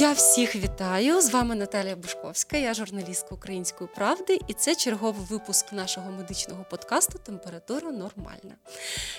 Я 0.00 0.12
всіх 0.12 0.56
вітаю. 0.56 1.20
З 1.20 1.30
вами 1.30 1.54
Наталія 1.54 1.96
Бушковська, 1.96 2.56
я 2.56 2.74
журналістка 2.74 3.34
Української 3.34 3.90
правди, 3.94 4.38
і 4.48 4.52
це 4.52 4.74
черговий 4.74 5.26
випуск 5.30 5.72
нашого 5.72 6.10
медичного 6.10 6.64
подкасту 6.70 7.18
Температура 7.18 7.90
нормальна. 7.90 8.54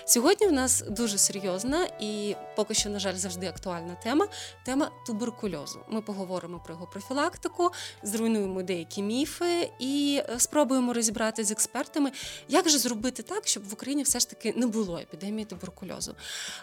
Сьогодні 0.06 0.48
в 0.48 0.52
нас 0.52 0.84
дуже 0.90 1.18
серйозна 1.18 1.88
і 2.00 2.36
поки 2.56 2.74
що, 2.74 2.90
на 2.90 3.00
жаль, 3.00 3.16
завжди 3.16 3.48
актуальна 3.48 3.96
тема 4.04 4.28
тема 4.66 4.92
туберкульозу. 5.08 5.80
Ми 5.90 6.02
поговоримо 6.02 6.62
про 6.66 6.74
його 6.74 6.88
профілактику, 6.88 7.72
зруйнуємо 8.04 8.64
деякі 8.64 9.02
міфи 9.02 9.72
і 9.80 10.22
е, 10.30 10.40
спробуємо 10.40 10.94
розібрати 10.94 11.44
з 11.44 11.52
експертами, 11.52 12.12
як 12.48 12.70
же 12.70 12.78
зробити 12.78 13.24
так, 13.24 13.48
щоб 13.48 13.70
в 13.70 13.74
Україні 13.74 14.04
все 14.04 14.20
ж 14.20 14.30
таки 14.30 14.54
не 14.58 14.68
було 14.68 14.98
епідемії 14.98 15.46
туберкульозу. 15.46 16.16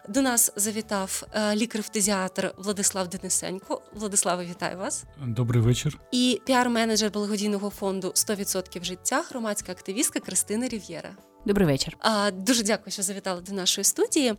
До 0.08 0.22
нас 0.22 0.52
завітав 0.56 1.22
е, 1.32 1.56
лікар-фтизіатр 1.56 2.54
Владислав 2.58 3.08
Денисенько. 3.08 3.82
Владиславе, 4.06 4.44
вітаю 4.44 4.78
вас. 4.78 5.04
Добрий 5.26 5.62
вечір. 5.62 5.98
І 6.12 6.40
піар-менеджер 6.48 7.10
благодійного 7.10 7.70
фонду 7.70 8.08
«100% 8.08 8.84
життя, 8.84 9.24
громадська 9.28 9.72
активістка 9.72 10.20
Кристина 10.20 10.68
Рів'єра. 10.68 11.16
Добрий 11.46 11.66
вечір. 11.66 11.96
А, 12.00 12.30
Дуже 12.30 12.62
дякую, 12.62 12.92
що 12.92 13.02
завітали 13.02 13.40
до 13.40 13.52
нашої 13.52 13.84
студії. 13.84 14.34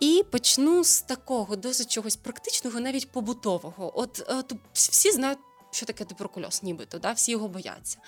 І 0.00 0.24
почну 0.30 0.84
з 0.84 1.00
такого 1.00 1.56
досить 1.56 1.90
чогось 1.90 2.16
практичного, 2.16 2.80
навіть 2.80 3.10
побутового. 3.10 4.00
От, 4.00 4.24
от 4.28 4.52
всі 4.72 5.10
знають. 5.12 5.38
Що 5.74 5.86
таке 5.86 6.04
туберкульоз, 6.04 6.62
нібито, 6.62 6.98
да? 6.98 7.12
всі 7.12 7.32
його 7.32 7.48
бояться. 7.48 7.98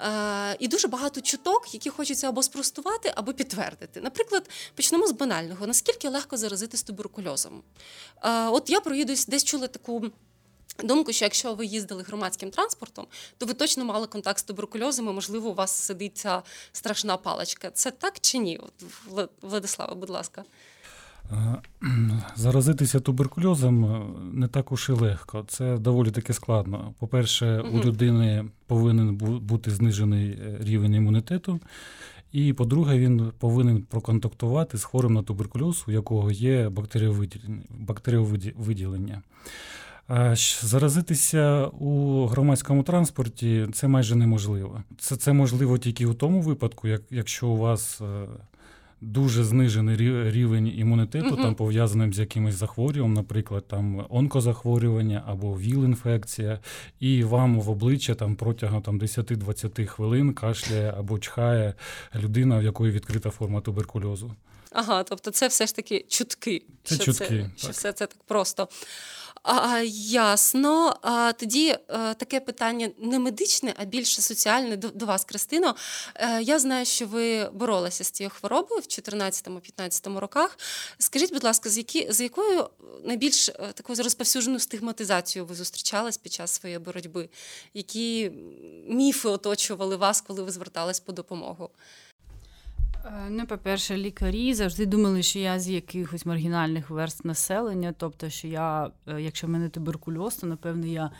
Е, 0.00 0.56
І 0.58 0.68
дуже 0.68 0.88
багато 0.88 1.20
чуток, 1.20 1.74
які 1.74 1.90
хочеться 1.90 2.28
або 2.28 2.42
спростувати, 2.42 3.12
або 3.16 3.32
підтвердити. 3.32 4.00
Наприклад, 4.00 4.50
почнемо 4.74 5.06
з 5.06 5.12
банального: 5.12 5.66
наскільки 5.66 6.08
легко 6.08 6.36
заразитись 6.36 6.82
туберкульозом? 6.82 7.62
Е, 8.22 8.48
От 8.48 8.70
я 8.70 8.80
проїдусь, 8.80 9.26
десь 9.26 9.44
чула 9.44 9.66
таку 9.66 10.04
Думку, 10.84 11.12
що 11.12 11.24
якщо 11.24 11.54
ви 11.54 11.66
їздили 11.66 12.02
громадським 12.02 12.50
транспортом, 12.50 13.06
то 13.38 13.46
ви 13.46 13.54
точно 13.54 13.84
мали 13.84 14.06
контакт 14.06 14.38
з 14.38 14.42
туберкульозом, 14.42 15.08
і, 15.08 15.12
можливо, 15.12 15.48
у 15.48 15.54
вас 15.54 15.70
сидить 15.70 16.16
ця 16.16 16.42
страшна 16.72 17.16
паличка. 17.16 17.70
Це 17.70 17.90
так 17.90 18.20
чи 18.20 18.38
ні? 18.38 18.60
Владислава, 19.42 19.94
будь 19.94 20.10
ласка. 20.10 20.44
Е, 21.32 21.56
заразитися 22.36 23.00
туберкульозом 23.00 23.84
е, 23.84 24.00
не 24.32 24.48
так 24.48 24.72
уж 24.72 24.88
і 24.88 24.92
легко. 24.92 25.44
Це 25.48 25.78
доволі 25.78 26.10
таки 26.10 26.32
складно. 26.32 26.94
По-перше, 26.98 27.60
угу. 27.60 27.78
у 27.78 27.84
людини 27.84 28.44
повинен 28.66 29.16
бути 29.40 29.70
знижений 29.70 30.30
е, 30.30 30.58
рівень 30.60 30.94
імунітету. 30.94 31.60
І 32.32 32.52
по-друге, 32.52 32.98
він 32.98 33.32
повинен 33.38 33.82
проконтактувати 33.82 34.78
з 34.78 34.84
хворим 34.84 35.14
на 35.14 35.22
туберкульоз, 35.22 35.84
у 35.88 35.92
якого 35.92 36.30
є 36.30 36.68
бактеріовиділення. 37.70 39.22
Заразитися 40.62 41.66
у 41.66 42.26
громадському 42.26 42.82
транспорті 42.82 43.68
це 43.72 43.88
майже 43.88 44.16
неможливо. 44.16 44.82
Це 44.98 45.16
це 45.16 45.32
можливо 45.32 45.78
тільки 45.78 46.06
у 46.06 46.14
тому 46.14 46.40
випадку, 46.40 46.88
як, 46.88 47.02
якщо 47.10 47.48
у 47.48 47.56
вас 47.56 48.00
е, 48.00 48.26
дуже 49.00 49.44
знижений 49.44 49.96
рівень 50.30 50.72
імунітету, 50.76 51.28
угу. 51.28 51.42
там 51.42 51.54
пов'язаним 51.54 52.14
з 52.14 52.18
якимось 52.18 52.54
захворюванням, 52.54 53.14
наприклад, 53.14 53.68
там 53.68 54.06
онкозахворювання 54.08 55.22
або 55.26 55.58
ВІЛ-інфекція, 55.58 56.60
і 57.00 57.24
вам 57.24 57.60
в 57.60 57.70
обличчя 57.70 58.14
там 58.14 58.36
протягом 58.36 58.82
там 58.82 59.00
10-20 59.00 59.86
хвилин 59.86 60.34
кашляє 60.34 60.94
або 60.98 61.18
чхає 61.18 61.74
людина, 62.14 62.58
в 62.58 62.62
якої 62.62 62.92
відкрита 62.92 63.30
форма 63.30 63.60
туберкульозу. 63.60 64.34
Ага, 64.72 65.02
тобто 65.02 65.30
це 65.30 65.48
все 65.48 65.66
ж 65.66 65.76
таки 65.76 66.04
чутки, 66.08 66.62
це 66.84 66.94
що 66.94 67.04
чутки, 67.04 67.24
це, 67.24 67.42
так. 67.42 67.50
що 67.56 67.68
все 67.68 67.92
це 67.92 68.06
так 68.06 68.16
просто. 68.26 68.68
А, 69.46 69.80
Ясно. 70.10 70.96
А 71.02 71.32
тоді 71.32 71.68
е, 71.68 71.78
таке 72.14 72.40
питання 72.40 72.90
не 72.98 73.18
медичне, 73.18 73.74
а 73.76 73.84
більше 73.84 74.22
соціальне 74.22 74.76
до, 74.76 74.88
до 74.88 75.06
вас, 75.06 75.24
Кристино. 75.24 75.76
Е, 76.14 76.42
я 76.42 76.58
знаю, 76.58 76.86
що 76.86 77.06
ви 77.06 77.50
боролися 77.52 78.04
з 78.04 78.10
цією 78.10 78.30
хворобою 78.30 78.80
в 78.80 78.84
2014-2015 78.84 80.18
роках. 80.18 80.58
Скажіть, 80.98 81.32
будь 81.32 81.44
ласка, 81.44 81.70
з 81.70 81.78
які 81.78 82.12
з 82.12 82.20
якою 82.20 82.70
найбільш 83.04 83.48
е, 83.48 83.52
такою 83.74 84.02
розповсюдженою 84.02 84.60
стигматизацією 84.60 85.46
ви 85.46 85.54
зустрічались 85.54 86.16
під 86.16 86.32
час 86.32 86.50
своєї 86.50 86.78
боротьби? 86.78 87.28
Які 87.74 88.32
міфи 88.88 89.28
оточували 89.28 89.96
вас, 89.96 90.20
коли 90.20 90.42
ви 90.42 90.50
звертались 90.50 91.00
по 91.00 91.12
допомогу? 91.12 91.70
Е, 93.06 93.28
ну, 93.30 93.46
по-перше, 93.46 93.96
лікарі 93.96 94.54
завжди 94.54 94.86
думали, 94.86 95.22
що 95.22 95.38
я 95.38 95.58
з 95.58 95.68
якихось 95.68 96.26
маргінальних 96.26 96.90
верст 96.90 97.24
населення. 97.24 97.94
Тобто, 97.98 98.28
що 98.28 98.48
я, 98.48 98.90
е, 99.06 99.22
якщо 99.22 99.46
в 99.46 99.50
мене 99.50 99.68
туберкульоз, 99.68 100.36
то 100.36 100.46
напевно 100.46 100.86
я 100.86 101.10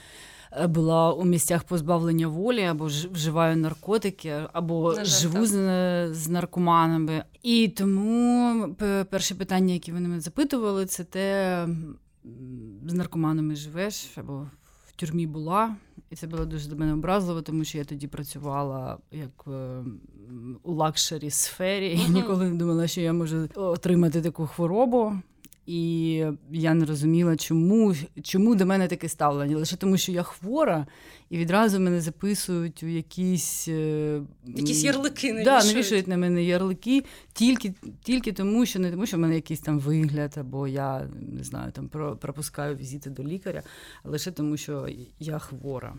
е, 0.53 0.67
була 0.67 1.13
у 1.13 1.25
місцях 1.25 1.65
позбавлення 1.65 2.29
волі, 2.29 2.63
або 2.63 2.85
вживаю 2.87 3.57
наркотики, 3.57 4.35
або 4.53 4.95
жаль, 4.95 5.05
живу 5.05 5.47
з, 5.47 5.55
з 6.15 6.29
наркоманами. 6.29 7.25
І 7.43 7.69
тому 7.69 8.75
перше 9.11 9.35
питання, 9.35 9.75
яке 9.75 9.93
вони 9.93 10.09
мене 10.09 10.21
запитували, 10.21 10.87
це 10.87 11.05
те, 11.05 11.69
з 12.87 12.93
наркоманами 12.93 13.57
живеш 13.57 14.09
або 14.17 14.47
тюрмі 14.97 15.27
була, 15.27 15.77
і 16.11 16.17
це 16.17 16.27
було 16.27 16.45
дуже 16.45 16.69
до 16.69 16.77
мене 16.77 16.93
образливо, 16.93 17.43
тому 17.43 17.65
що 17.65 17.79
я 17.79 17.85
тоді 17.85 18.07
працювала 18.07 18.99
як 19.13 19.45
е, 19.49 19.85
у 20.63 20.73
luxury 20.73 21.31
сфері 21.31 22.01
і 22.07 22.11
ніколи 22.11 22.51
не 22.51 22.57
думала, 22.57 22.87
що 22.87 23.01
я 23.01 23.13
можу 23.13 23.49
отримати 23.55 24.23
таку 24.23 24.47
хворобу. 24.47 25.13
І 25.67 26.23
я 26.51 26.75
не 26.75 26.85
розуміла, 26.85 27.37
чому 27.37 27.95
чому 28.23 28.55
до 28.55 28.67
мене 28.67 28.89
таке 28.89 29.09
ставлення. 29.09 29.57
Лише 29.57 29.77
тому, 29.77 29.99
що 29.99 30.13
я 30.13 30.23
хвора, 30.23 30.87
і 31.31 31.39
відразу 31.39 31.81
мене 31.81 32.01
записують 32.01 32.83
у 32.83 32.87
якісь 32.87 33.69
е, 33.69 34.21
Якісь 34.47 34.85
ярлики 34.85 35.33
не 35.33 35.45
да, 35.45 35.65
навішують 35.65 36.09
на 36.09 36.17
мене 36.17 36.45
ярлики 36.45 37.05
тільки 37.33 37.75
тільки 38.03 38.33
тому, 38.33 38.67
що 38.67 38.79
не 38.79 38.91
тому, 38.91 39.07
що 39.07 39.17
в 39.17 39.21
мене 39.21 39.35
якийсь 39.35 39.61
там 39.61 39.79
вигляд, 39.79 40.35
або 40.37 40.69
я 40.69 41.09
не 41.37 41.45
знаю, 41.45 41.73
там 41.73 41.89
пропускаю 42.21 42.77
візити 42.77 43.11
до 43.11 43.25
лікаря, 43.25 43.63
а 44.03 44.09
лише 44.09 44.31
тому, 44.31 44.57
що 44.57 44.89
я 45.19 45.39
хвора. 45.39 45.95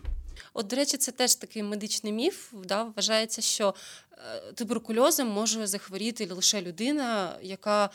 От, 0.58 0.66
до 0.66 0.76
речі, 0.76 0.96
це 0.96 1.12
теж 1.12 1.34
такий 1.34 1.62
медичний 1.62 2.12
міф. 2.12 2.52
Да? 2.64 2.86
Вважається, 2.96 3.42
що 3.42 3.74
е, 4.12 4.52
туберкульозом 4.52 5.28
може 5.28 5.66
захворіти 5.66 6.26
лише 6.32 6.62
людина, 6.62 7.36
яка 7.42 7.90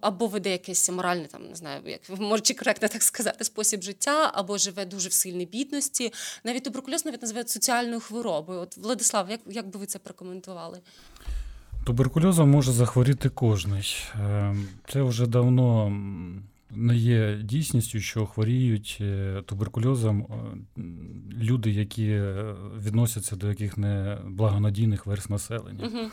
або 0.00 0.26
веде 0.26 0.50
якесь 0.50 0.90
моральне, 0.90 1.26
там 1.26 1.48
не 1.48 1.54
знаю, 1.56 1.82
як 1.86 2.00
може 2.20 2.42
чи 2.42 2.54
коректно 2.54 2.88
так 2.88 3.02
сказати, 3.02 3.44
спосіб 3.44 3.82
життя, 3.82 4.30
або 4.34 4.58
живе 4.58 4.84
дуже 4.84 5.08
в 5.08 5.12
сильній 5.12 5.46
бідності. 5.46 6.12
Навіть 6.44 6.64
туберкульоз 6.64 7.04
навіть 7.04 7.22
називають 7.22 7.50
соціальною 7.50 8.00
хворобою. 8.00 8.60
От 8.60 8.76
Владислав, 8.76 9.30
як, 9.30 9.40
як 9.46 9.66
би 9.66 9.80
ви 9.80 9.86
це 9.86 9.98
прокоментували? 9.98 10.80
Туберкульозом 11.86 12.50
може 12.50 12.72
захворіти 12.72 13.28
кожний. 13.28 13.96
Ем, 14.14 14.68
це 14.92 15.02
вже 15.02 15.26
давно 15.26 15.92
не 16.70 16.96
є 16.96 17.36
дійсністю, 17.42 18.00
що 18.00 18.26
хворіють 18.26 18.98
е, 19.00 19.42
туберкульозом 19.46 20.20
е, 20.20 20.82
люди, 21.38 21.70
які 21.70 22.08
е, 22.08 22.54
відносяться 22.84 23.36
до 23.36 23.48
яких 23.48 23.78
не 23.78 24.18
благонадійних 24.26 25.06
верст 25.06 25.30
населення. 25.30 25.84
Угу. 25.86 26.10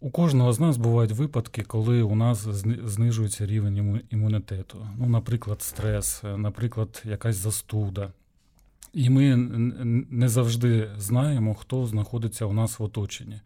У 0.00 0.10
кожного 0.10 0.52
з 0.52 0.60
нас 0.60 0.76
бувають 0.76 1.12
випадки, 1.12 1.62
коли 1.62 2.02
у 2.02 2.14
нас 2.14 2.38
знижується 2.84 3.46
рівень 3.46 4.02
імунітету. 4.10 4.86
Ну, 4.98 5.06
наприклад, 5.06 5.62
стрес, 5.62 6.22
наприклад, 6.36 7.02
якась 7.04 7.36
застуда. 7.36 8.12
І 8.96 9.10
ми 9.10 9.36
не 10.10 10.28
завжди 10.28 10.90
знаємо, 10.98 11.54
хто 11.54 11.86
знаходиться 11.86 12.44
у 12.44 12.52
нас 12.52 12.78
в 12.78 12.82
оточенні. 12.82 13.40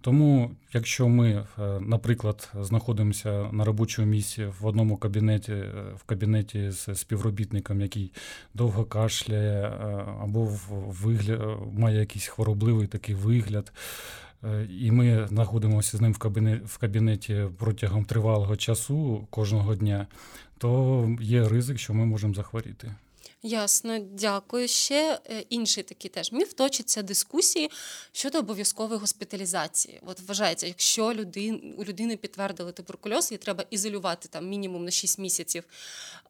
Тому, 0.00 0.50
якщо 0.72 1.08
ми, 1.08 1.30
е, 1.30 1.80
наприклад, 1.80 2.52
знаходимося 2.60 3.48
на 3.52 3.64
робочому 3.64 4.08
місці 4.08 4.46
в 4.60 4.66
одному 4.66 4.96
кабінеті, 4.96 5.52
е, 5.52 5.72
в 5.96 6.02
кабінеті 6.02 6.70
з 6.70 6.94
співробітником, 6.94 7.80
який 7.80 8.12
довго 8.54 8.84
кашляє, 8.84 9.62
е, 9.62 10.04
або 10.22 10.58
вигляд, 10.70 11.40
має 11.72 11.98
якийсь 11.98 12.26
хворобливий 12.26 12.86
такий 12.86 13.14
вигляд, 13.14 13.72
і 14.80 14.90
ми 14.90 15.26
знаходимося 15.28 15.96
з 15.96 16.00
ним 16.00 16.12
в 16.12 16.18
кабінеті, 16.18 16.64
в 16.66 16.78
кабінеті 16.78 17.44
протягом 17.58 18.04
тривалого 18.04 18.56
часу 18.56 19.26
кожного 19.30 19.74
дня, 19.74 20.06
то 20.58 21.16
є 21.20 21.48
ризик, 21.48 21.78
що 21.78 21.94
ми 21.94 22.06
можемо 22.06 22.34
захворіти. 22.34 22.94
Ясно, 23.42 23.98
дякую. 23.98 24.68
Ще 24.68 25.20
е, 25.30 25.44
інший 25.50 25.82
такий 25.82 26.10
теж 26.10 26.32
міф 26.32 26.52
точиться 26.52 27.02
дискусії 27.02 27.70
щодо 28.12 28.38
обов'язкової 28.38 29.00
госпіталізації. 29.00 30.00
От 30.06 30.20
вважається, 30.20 30.66
якщо 30.66 31.14
людин, 31.14 31.74
у 31.78 31.84
людини 31.84 32.16
підтвердили 32.16 32.72
туберкульоз, 32.72 33.30
її 33.30 33.38
треба 33.38 33.64
ізолювати 33.70 34.28
там 34.28 34.48
мінімум 34.48 34.84
на 34.84 34.90
6 34.90 35.18
місяців 35.18 35.64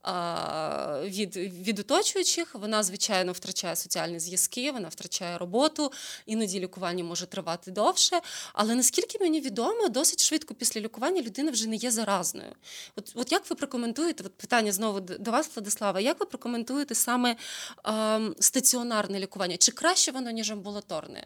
а, 0.03 1.01
від 1.05 1.37
від 1.37 1.79
оточуючих. 1.79 2.55
Вона, 2.55 2.83
звичайно, 2.83 3.33
втрачає 3.33 3.77
соціальні 3.77 4.21
зв'язки, 4.21 4.73
вона 4.73 4.89
втрачає 4.89 5.39
роботу, 5.39 5.93
іноді 6.27 6.61
лікування 6.61 7.05
може 7.05 7.27
тривати 7.27 7.71
довше. 7.71 8.21
Але 8.53 8.75
наскільки 8.75 9.19
мені 9.19 9.41
відомо, 9.41 9.89
досить 9.89 10.21
швидко 10.21 10.55
після 10.55 10.81
лікування 10.81 11.23
людина 11.23 11.51
вже 11.51 11.69
не 11.69 11.77
є 11.77 11.91
заразною. 11.91 12.53
От, 12.97 13.13
от 13.15 13.33
як 13.33 13.51
ви 13.51 13.57
прокоментуєте? 13.57 14.25
От 14.27 14.35
питання 14.35 14.73
знову 14.73 15.01
до 15.01 15.31
вас, 15.31 15.51
Владислава, 15.55 16.01
як 16.01 16.21
ви 16.21 16.27
прокоментуєте? 16.27 16.95
Саме 16.99 17.37
е, 17.87 18.21
стаціонарне 18.41 19.21
лікування? 19.21 19.57
Чи 19.57 19.73
краще 19.73 20.13
воно, 20.13 20.31
ніж 20.31 20.51
амбулаторне? 20.51 21.25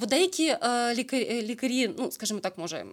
Бо 0.00 0.06
деякі 0.06 0.46
е, 0.46 0.94
лікарі, 0.94 1.42
лікарі, 1.42 1.94
ну 1.98 2.10
скажімо 2.10 2.40
так, 2.40 2.58
може, 2.58 2.84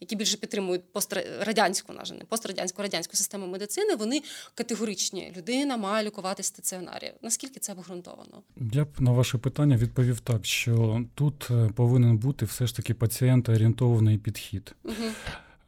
які 0.00 0.16
більше 0.16 0.36
підтримують 0.36 0.92
пострадянську 0.92 1.92
не 1.92 2.24
пострадянську 2.28 2.82
радянську 2.82 3.16
систему 3.16 3.46
медицини, 3.46 3.94
вони 3.94 4.22
категоричні. 4.54 5.32
Людина 5.36 5.76
має 5.76 6.06
лікувати 6.06 6.42
стаціонарі. 6.42 7.12
Наскільки 7.22 7.60
це 7.60 7.72
обґрунтовано? 7.72 8.42
Я 8.72 8.84
б 8.84 8.88
на 8.98 9.12
ваше 9.12 9.38
питання 9.38 9.76
відповів 9.76 10.20
так, 10.20 10.46
що 10.46 11.04
тут 11.14 11.48
е, 11.50 11.70
повинен 11.76 12.18
бути 12.18 12.44
все 12.44 12.66
ж 12.66 12.76
таки 12.76 12.94
пацієнта 12.94 13.52
орієнтований 13.52 14.18
підхід. 14.18 14.74
Угу. 14.84 14.94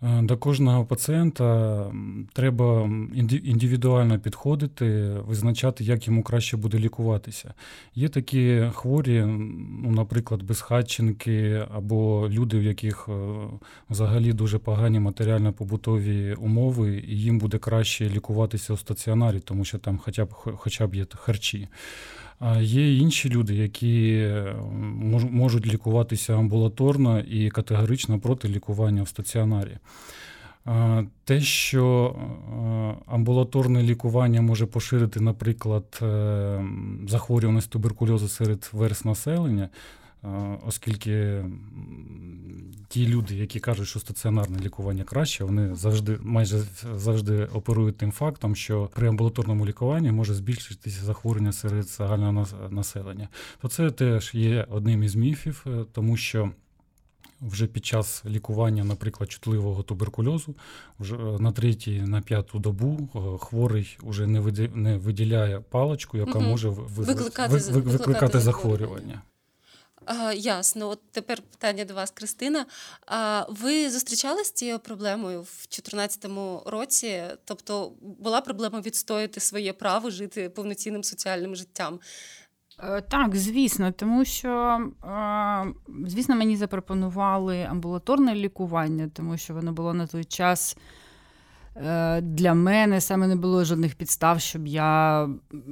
Е, 0.03 0.23
до 0.23 0.37
кожного 0.37 0.85
пацієнта 0.85 1.87
треба 2.33 2.91
індивідуально 3.45 4.19
підходити, 4.19 5.17
визначати, 5.27 5.85
як 5.85 6.07
йому 6.07 6.23
краще 6.23 6.57
буде 6.57 6.79
лікуватися. 6.79 7.55
Є 7.95 8.09
такі 8.09 8.65
хворі, 8.75 9.25
ну, 9.83 9.91
наприклад, 9.91 10.43
безхатченки 10.43 11.67
або 11.75 12.29
люди, 12.31 12.59
в 12.59 12.63
яких 12.63 13.09
е, 13.09 13.13
взагалі 13.91 14.33
дуже 14.33 14.59
погані 14.59 15.01
матеріально-побутові 15.01 16.35
умови, 16.35 17.05
і 17.09 17.21
їм 17.21 17.39
буде 17.39 17.59
краще 17.59 18.11
лікуватися 18.11 18.73
у 18.73 18.77
стаціонарі, 18.77 19.41
тому 19.41 19.65
що 19.65 19.79
там 19.79 19.99
хоча 19.99 20.25
б 20.25 20.29
хоча 20.35 20.87
б 20.87 20.95
є 20.95 21.07
харчі. 21.15 21.69
А 22.41 22.59
є 22.61 22.97
інші 22.97 23.29
люди, 23.31 23.55
які 23.55 24.29
можуть 25.31 25.67
лікуватися 25.67 26.39
амбулаторно 26.39 27.21
і 27.21 27.51
категорично 27.51 28.19
проти 28.19 28.49
лікування 28.49 29.03
в 29.03 29.09
стаціонарі. 29.09 29.79
Те, 31.25 31.41
що 31.41 32.15
амбулаторне 33.07 33.83
лікування 33.83 34.43
може 34.43 34.67
поширити, 34.67 35.21
наприклад, 35.21 35.99
е, 36.03 36.65
захворюваність 37.09 37.71
туберкульозу 37.71 38.29
серед 38.29 38.71
верст 38.73 39.05
населення, 39.05 39.69
оскільки 40.67 41.45
ті 42.99 43.09
люди, 43.09 43.35
які 43.35 43.61
кажуть, 43.61 43.89
що 43.89 44.01
стаціонарне 44.01 44.59
лікування 44.59 45.05
краще, 45.05 45.45
вони 45.45 45.75
завжди 45.75 46.19
майже 46.21 46.63
завжди 46.95 47.45
оперують 47.45 47.97
тим 47.97 48.13
фактом, 48.13 48.57
що 48.57 48.91
при 48.95 49.09
амбулаторному 49.09 49.67
лікуванні 49.67 50.13
може 50.13 50.35
збільшитися 50.35 51.05
захворювання 51.05 51.53
серед 51.53 51.89
загального 51.89 52.47
населення. 52.71 53.29
То 53.63 53.69
це 53.69 53.91
теж 53.91 54.35
є 54.35 54.67
одним 54.71 55.03
із 55.03 55.15
міфів, 55.15 55.65
е, 55.67 55.85
тому 55.93 56.17
що. 56.17 56.51
Вже 57.41 57.67
під 57.67 57.87
час 57.87 58.25
лікування, 58.27 58.85
наприклад, 58.85 59.31
чутливого 59.31 59.83
туберкульозу, 59.83 60.55
вже 61.01 61.17
е, 61.17 61.39
на 61.39 61.53
третій, 61.53 62.03
на 62.03 62.21
п'яту 62.21 62.59
добу 62.59 63.09
е, 63.15 63.19
хворий 63.39 63.99
вже 64.03 64.27
не 64.27 64.97
виділяє 64.97 65.61
паличку, 65.61 66.19
яка 66.19 66.39
угу. 66.39 66.49
може 66.49 66.69
викликати, 66.69 67.55
викликати, 67.55 67.97
викликати 67.97 68.41
захворювання. 68.41 69.23
Ясно, 70.35 70.89
от 70.89 71.01
тепер 71.11 71.43
питання 71.43 71.85
до 71.85 71.95
вас, 71.95 72.11
Кристина. 72.11 72.67
А 73.07 73.47
ви 73.49 73.91
зустрічалися 73.91 74.45
з 74.45 74.53
цією 74.53 74.79
проблемою 74.79 75.43
в 75.43 75.67
2014 75.71 76.27
році? 76.67 77.23
Тобто 77.45 77.93
була 78.01 78.41
проблема 78.41 78.81
відстояти 78.81 79.41
своє 79.41 79.73
право 79.73 80.11
жити 80.11 80.49
повноцінним 80.49 81.05
соціальним 81.05 81.57
життям? 81.57 82.01
Е, 82.83 83.01
так, 83.01 83.37
звісно, 83.37 83.93
тому 83.93 84.25
що, 84.25 84.81
звісно, 86.07 86.37
мені 86.37 86.57
запропонували 86.57 87.63
амбулаторне 87.63 88.35
лікування, 88.35 89.11
тому 89.15 89.37
що 89.37 89.55
воно 89.55 89.73
було 89.73 89.95
на 89.95 90.07
той 90.07 90.25
час. 90.25 90.77
Е, 91.85 92.21
для 92.21 92.55
мене 92.55 93.01
саме 93.01 93.27
не 93.27 93.37
було 93.37 93.65
жодних 93.65 93.95
підстав, 93.95 94.41
щоб 94.41 94.67
я 94.67 95.29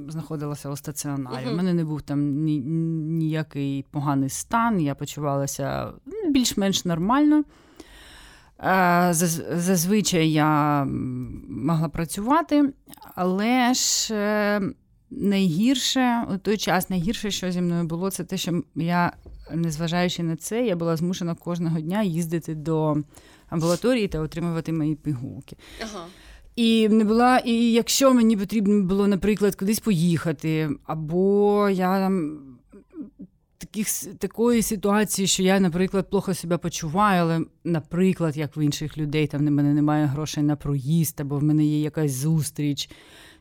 знаходилася 0.07 0.69
у 0.69 0.75
стаціонарі. 0.75 1.45
У 1.45 1.49
uh-huh. 1.49 1.55
мене 1.55 1.73
не 1.73 1.83
був 1.83 2.01
там 2.01 2.43
ні, 2.43 2.59
ніякий 2.59 3.85
поганий 3.91 4.29
стан, 4.29 4.81
я 4.81 4.95
почувалася 4.95 5.91
ну, 6.05 6.31
більш-менш 6.31 6.85
нормально. 6.85 7.43
Е, 8.63 9.09
зазвичай 9.53 10.31
я 10.31 10.83
могла 11.49 11.89
працювати, 11.89 12.73
але 13.15 13.73
ж 13.73 14.15
е, 14.15 14.61
найгірше 15.09 16.25
у 16.33 16.37
той 16.37 16.57
час 16.57 16.89
найгірше, 16.89 17.31
що 17.31 17.51
зі 17.51 17.61
мною 17.61 17.83
було, 17.83 18.11
це 18.11 18.23
те, 18.23 18.37
що 18.37 18.61
я, 18.75 19.13
незважаючи 19.53 20.23
на 20.23 20.35
це, 20.35 20.65
я 20.65 20.75
була 20.75 20.95
змушена 20.95 21.35
кожного 21.35 21.79
дня 21.79 22.03
їздити 22.03 22.55
до 22.55 22.97
амбулаторії 23.49 24.07
та 24.07 24.19
отримувати 24.19 24.71
мої 24.71 24.95
пігулки. 24.95 25.57
Ага. 25.83 26.05
І 26.55 26.89
не 26.89 27.03
була, 27.03 27.37
і 27.37 27.71
якщо 27.71 28.13
мені 28.13 28.37
потрібно 28.37 28.83
було, 28.83 29.07
наприклад, 29.07 29.55
кудись 29.55 29.79
поїхати, 29.79 30.69
або 30.85 31.69
я 31.69 31.99
там 31.99 32.39
таких, 33.57 33.87
такої 34.17 34.61
ситуації, 34.61 35.27
що 35.27 35.43
я, 35.43 35.59
наприклад, 35.59 36.09
плохо 36.09 36.33
себе 36.33 36.57
почуваю, 36.57 37.21
але, 37.21 37.41
наприклад, 37.63 38.37
як 38.37 38.57
в 38.57 38.59
інших 38.59 38.97
людей, 38.97 39.27
там 39.27 39.47
в 39.47 39.51
мене 39.51 39.73
немає 39.73 40.05
грошей 40.05 40.43
на 40.43 40.55
проїзд, 40.55 41.21
або 41.21 41.37
в 41.37 41.43
мене 41.43 41.65
є 41.65 41.81
якась 41.81 42.11
зустріч. 42.11 42.89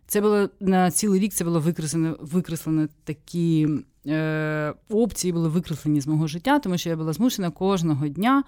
Це 0.06 0.20
було 0.20 0.48
на 0.60 0.90
цілий 0.90 1.20
рік 1.20 1.32
це 1.32 1.44
було 1.44 1.60
викреслено 1.60 2.16
викреслено 2.20 2.88
такі 3.04 3.68
е, 4.08 4.74
опції, 4.88 5.32
були 5.32 5.48
викреслені 5.48 6.00
з 6.00 6.06
мого 6.06 6.26
життя, 6.26 6.58
тому 6.58 6.78
що 6.78 6.90
я 6.90 6.96
була 6.96 7.12
змушена 7.12 7.50
кожного 7.50 8.08
дня. 8.08 8.42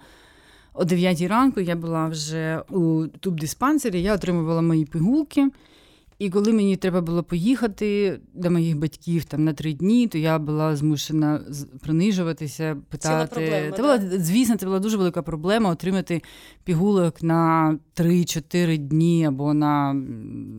О 0.73 0.83
9 0.83 1.21
ранку 1.21 1.59
я 1.59 1.75
була 1.75 2.07
вже 2.07 2.63
у 2.69 3.07
туб-диспансері, 3.19 3.95
я 4.01 4.15
отримувала 4.15 4.61
мої 4.61 4.85
пігулки. 4.85 5.49
І 6.19 6.29
коли 6.29 6.53
мені 6.53 6.77
треба 6.77 7.01
було 7.01 7.23
поїхати 7.23 8.19
до 8.33 8.51
моїх 8.51 8.77
батьків 8.77 9.25
там 9.25 9.43
на 9.43 9.53
три 9.53 9.73
дні, 9.73 10.07
то 10.07 10.17
я 10.17 10.39
була 10.39 10.75
змушена 10.75 11.41
принижуватися, 11.81 12.77
питати. 12.89 13.35
Проблема, 13.35 13.71
це 13.75 13.81
була, 13.81 13.99
звісно, 14.19 14.57
це 14.57 14.65
була 14.65 14.79
дуже 14.79 14.97
велика 14.97 15.21
проблема 15.21 15.69
отримати 15.69 16.21
пігулок 16.63 17.23
на 17.23 17.77
3-4 17.95 18.77
дні 18.77 19.25
або 19.25 19.53
на 19.53 19.93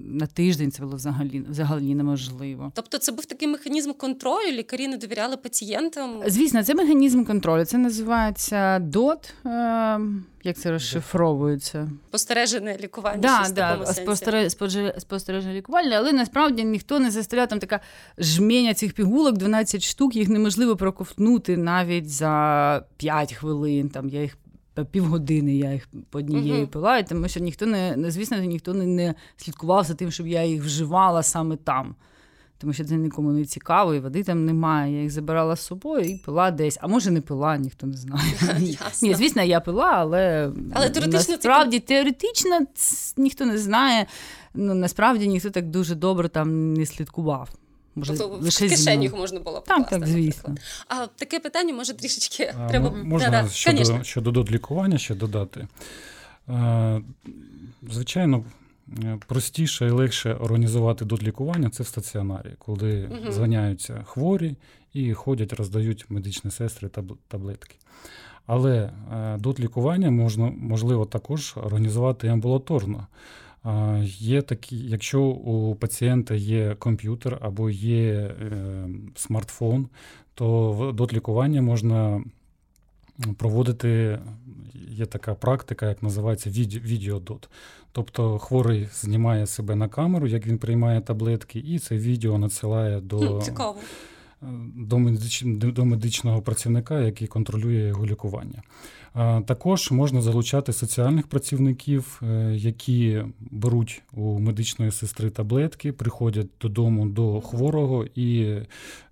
на 0.04 0.26
тиждень. 0.26 0.70
Це 0.70 0.82
було 0.82 0.96
взагалі 0.96 1.44
взагалі 1.50 1.94
неможливо. 1.94 2.72
Тобто, 2.74 2.98
це 2.98 3.12
був 3.12 3.26
такий 3.26 3.48
механізм 3.48 3.92
контролю. 3.92 4.52
Лікарі 4.52 4.88
не 4.88 4.96
довіряли 4.96 5.36
пацієнтам. 5.36 6.10
Звісно, 6.26 6.62
це 6.62 6.74
механізм 6.74 7.24
контролю. 7.24 7.64
Це 7.64 7.78
називається 7.78 8.78
ДОТ. 8.78 9.34
Як 10.44 10.56
це 10.56 10.70
розшифровується? 10.70 11.90
Спостережене 12.08 12.76
лікування. 12.80 13.18
Да, 13.18 13.42
в 13.42 13.52
да, 13.52 13.86
спостереж, 13.86 14.52
спостережене 14.98 15.54
лікування, 15.54 15.96
але 15.96 16.12
насправді 16.12 16.64
ніхто 16.64 16.98
не 16.98 17.10
застріляв 17.10 17.48
там 17.48 17.58
така 17.58 17.80
жменя 18.18 18.74
цих 18.74 18.92
пігулок, 18.92 19.38
12 19.38 19.82
штук, 19.82 20.16
їх 20.16 20.28
неможливо 20.28 20.76
проковтнути 20.76 21.56
навіть 21.56 22.10
за 22.10 22.84
5 22.96 23.32
хвилин. 23.32 23.88
Там 23.88 24.08
Я 24.08 24.22
їх 24.22 24.38
півгодини 24.90 25.56
я 25.56 25.72
їх 25.72 25.88
по 26.10 26.18
однієї 26.18 26.62
uh-huh. 26.64 26.66
пила, 26.66 27.02
тому 27.02 27.28
що 27.28 27.40
ніхто 27.40 27.66
не, 27.66 27.94
звісно, 28.10 28.38
ніхто 28.38 28.74
не, 28.74 28.86
не 28.86 29.14
слідкував 29.36 29.84
за 29.84 29.94
тим, 29.94 30.10
щоб 30.10 30.26
я 30.26 30.44
їх 30.44 30.62
вживала 30.62 31.22
саме 31.22 31.56
там 31.56 31.94
тому 32.60 32.72
що 32.72 32.84
це 32.84 32.94
нікому 32.94 33.32
не 33.32 33.44
цікаво, 33.44 33.94
і 33.94 34.00
води 34.00 34.22
там 34.22 34.44
немає. 34.44 34.94
Я 34.94 35.02
їх 35.02 35.10
забирала 35.10 35.56
з 35.56 35.60
собою 35.60 36.04
і 36.04 36.16
пила 36.16 36.50
десь. 36.50 36.78
А 36.80 36.88
може 36.88 37.10
не 37.10 37.20
пила, 37.20 37.56
ніхто 37.56 37.86
не 37.86 37.96
знає. 37.96 38.32
Ні, 39.02 39.14
звісно, 39.14 39.42
я 39.42 39.60
пила, 39.60 39.90
але 39.92 40.52
але 40.72 40.90
теоретично 40.90 41.34
насправді 41.34 41.78
це... 41.78 41.86
теоретично 41.86 42.58
ніхто 43.16 43.46
не 43.46 43.58
знає. 43.58 44.06
Ну 44.54 44.74
насправді 44.74 45.28
ніхто 45.28 45.50
так 45.50 45.66
дуже 45.66 45.94
добре 45.94 46.28
там 46.28 46.74
не 46.74 46.86
слідкував. 46.86 47.48
Може, 47.94 48.16
тобто 48.16 48.38
лише 48.42 48.66
в 48.66 48.70
кишені 48.70 49.04
їх 49.04 49.16
можна 49.16 49.40
було 49.40 49.60
покласти. 49.60 49.90
Так, 49.90 50.00
так, 50.00 50.08
звісно. 50.08 50.54
А 50.88 51.06
таке 51.06 51.40
питання 51.40 51.74
може 51.74 51.94
трішечки 51.94 52.54
а, 52.58 52.68
треба 52.68 52.90
можна 52.90 53.30
да, 53.30 53.48
щодо, 53.48 54.02
щодо 54.02 54.44
лікування 54.44 54.98
ще 54.98 55.14
додати. 55.14 55.68
Звичайно, 57.90 58.36
Е, 58.38 58.59
простіше 59.26 59.86
і 59.86 59.90
легше 59.90 60.34
організувати 60.34 61.04
дотлікування 61.04 61.70
це 61.70 61.82
в 61.82 61.86
стаціонарі, 61.86 62.50
коли 62.58 63.06
угу. 63.06 63.32
зганяються 63.32 64.02
хворі 64.04 64.56
і 64.92 65.14
ходять, 65.14 65.52
роздають 65.52 66.06
медичні 66.08 66.50
сестри 66.50 66.88
таблетки. 67.28 67.76
Але 68.46 68.92
е, 69.12 69.36
дотлікування 69.38 70.10
можна, 70.10 70.52
можливо 70.58 71.04
також 71.04 71.54
організувати 71.56 72.28
амбулаторно. 72.28 73.06
Є 74.04 74.42
такі, 74.42 74.76
Якщо 74.76 75.22
у 75.22 75.74
пацієнта 75.74 76.34
є 76.34 76.74
комп'ютер 76.74 77.38
або 77.40 77.70
є 77.70 78.12
е, 78.12 78.88
смартфон, 79.14 79.88
то 80.34 80.92
до 80.94 81.08
лікування 81.12 81.62
можна 81.62 82.24
проводити 83.38 84.18
є 84.88 85.06
така 85.06 85.34
практика, 85.34 85.88
як 85.88 86.02
називається 86.02 86.50
відеодот. 86.50 87.48
Тобто 87.92 88.38
хворий 88.38 88.88
знімає 88.92 89.46
себе 89.46 89.74
на 89.74 89.88
камеру, 89.88 90.26
як 90.26 90.46
він 90.46 90.58
приймає 90.58 91.00
таблетки, 91.00 91.58
і 91.58 91.78
це 91.78 91.96
відео 91.96 92.38
надсилає 92.38 93.00
до 93.00 93.40
Цікаво. 93.40 93.76
До, 94.76 94.98
медич... 94.98 95.42
до 95.46 95.84
медичного 95.84 96.42
працівника, 96.42 97.00
який 97.00 97.28
контролює 97.28 97.88
його 97.88 98.06
лікування. 98.06 98.62
Також 99.46 99.90
можна 99.90 100.22
залучати 100.22 100.72
соціальних 100.72 101.26
працівників, 101.26 102.22
е, 102.22 102.52
які 102.56 103.24
беруть 103.40 104.02
у 104.12 104.38
медичної 104.38 104.90
сестри 104.90 105.30
таблетки, 105.30 105.92
приходять 105.92 106.46
додому 106.60 107.06
до 107.06 107.40
хворого 107.40 108.06
і 108.14 108.56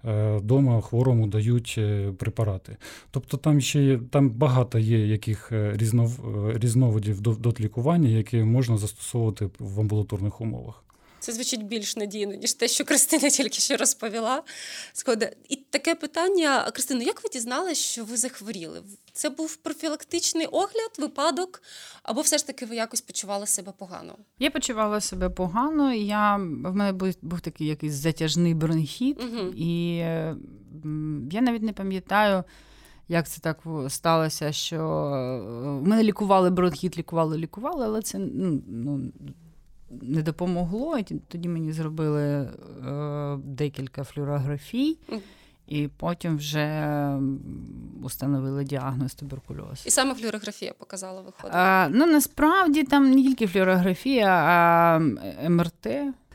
вдома 0.04 0.78
е, 0.78 0.80
хворому 0.80 1.26
дають 1.26 1.74
е, 1.78 2.12
препарати. 2.18 2.76
Тобто 3.10 3.36
там 3.36 3.60
ще 3.60 3.82
є, 3.82 3.98
там 4.10 4.30
багато 4.30 4.78
є 4.78 5.06
яких 5.06 5.52
різнов, 5.52 6.20
різновидів 6.54 7.20
дотлікування, 7.20 8.08
які 8.08 8.36
можна 8.36 8.78
застосовувати 8.78 9.50
в 9.58 9.80
амбулаторних 9.80 10.40
умовах. 10.40 10.84
Це 11.20 11.32
звучить 11.32 11.66
більш 11.66 11.96
надійно, 11.96 12.34
ніж 12.34 12.52
те, 12.52 12.68
що 12.68 12.84
Кристина 12.84 13.30
тільки 13.30 13.58
що 13.58 13.76
розповіла. 13.76 14.42
І 15.48 15.56
таке 15.56 15.94
питання, 15.94 16.70
Кристина, 16.70 17.02
як 17.02 17.24
ви 17.24 17.30
дізналися, 17.32 17.82
що 17.82 18.04
ви 18.04 18.16
захворіли? 18.16 18.82
Це 19.12 19.30
був 19.30 19.56
профілактичний 19.56 20.46
огляд, 20.46 20.90
випадок, 20.98 21.62
або 22.02 22.20
все 22.20 22.38
ж 22.38 22.46
таки 22.46 22.66
ви 22.66 22.76
якось 22.76 23.00
почували 23.00 23.46
себе 23.46 23.72
погано? 23.78 24.16
Я 24.38 24.50
почувала 24.50 25.00
себе 25.00 25.30
погано. 25.30 25.92
Я, 25.92 26.36
В 26.36 26.74
мене 26.74 26.92
був 26.92 27.14
був 27.22 27.40
такий 27.40 27.66
якийсь 27.66 27.92
затяжний 27.92 28.54
бронхіт, 28.54 29.22
угу. 29.22 29.52
і 29.56 29.96
я 31.30 31.40
навіть 31.40 31.62
не 31.62 31.72
пам'ятаю. 31.72 32.44
Як 33.10 33.28
це 33.28 33.40
так 33.40 33.62
сталося, 33.88 34.52
що 34.52 34.78
в 35.82 35.86
мене 35.88 36.02
лікували 36.02 36.50
бронхіт, 36.50 36.98
лікували, 36.98 37.38
лікували, 37.38 37.84
але 37.84 38.02
це 38.02 38.18
ну, 38.18 38.62
ну 38.66 39.12
не 39.90 40.22
допомогло. 40.22 40.98
І 40.98 41.04
тоді 41.04 41.48
мені 41.48 41.72
зробили 41.72 42.22
е, 42.22 43.36
декілька 43.44 44.04
флюорографій. 44.04 44.98
І 45.66 45.88
потім 45.96 46.36
вже 46.36 47.18
установили 48.02 48.64
діагноз 48.64 49.14
туберкульоз. 49.14 49.84
І 49.86 49.90
саме 49.90 50.14
флюорографія 50.14 50.72
показала 50.78 51.20
виходить? 51.20 51.56
А, 51.56 51.88
Ну 51.92 52.06
насправді 52.06 52.84
там 52.84 53.10
не 53.10 53.22
тільки 53.22 53.46
флюорографія, 53.46 54.28
а 54.28 54.98
МРТ. 55.48 55.86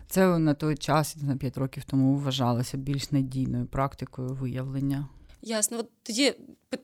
Це 0.07 0.39
на 0.39 0.53
той 0.53 0.77
час, 0.77 1.17
на 1.22 1.38
5 1.38 1.57
років 1.57 1.83
тому, 1.83 2.15
вважалося 2.15 2.77
більш 2.77 3.12
надійною 3.12 3.65
практикою 3.65 4.29
виявлення. 4.29 5.07
Ясно. 5.45 5.79
От 5.79 5.89
тоді 6.03 6.33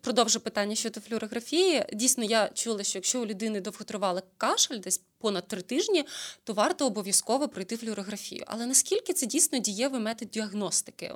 продовжу 0.01 0.39
питання 0.39 0.75
щодо 0.75 0.99
флюорографії. 0.99 1.85
Дійсно, 1.93 2.23
я 2.23 2.49
чула, 2.53 2.83
що 2.83 2.97
якщо 2.97 3.21
у 3.21 3.25
людини 3.25 3.61
довготривалий 3.61 4.23
кашель, 4.37 4.79
десь 4.79 5.01
понад 5.17 5.47
три 5.47 5.61
тижні, 5.61 6.05
то 6.43 6.53
варто 6.53 6.85
обов'язково 6.87 7.47
пройти 7.47 7.77
флюорографію. 7.77 8.43
Але 8.47 8.65
наскільки 8.65 9.13
це 9.13 9.25
дійсно 9.25 9.59
дієвий 9.59 10.01
метод 10.01 10.29
діагностики? 10.29 11.15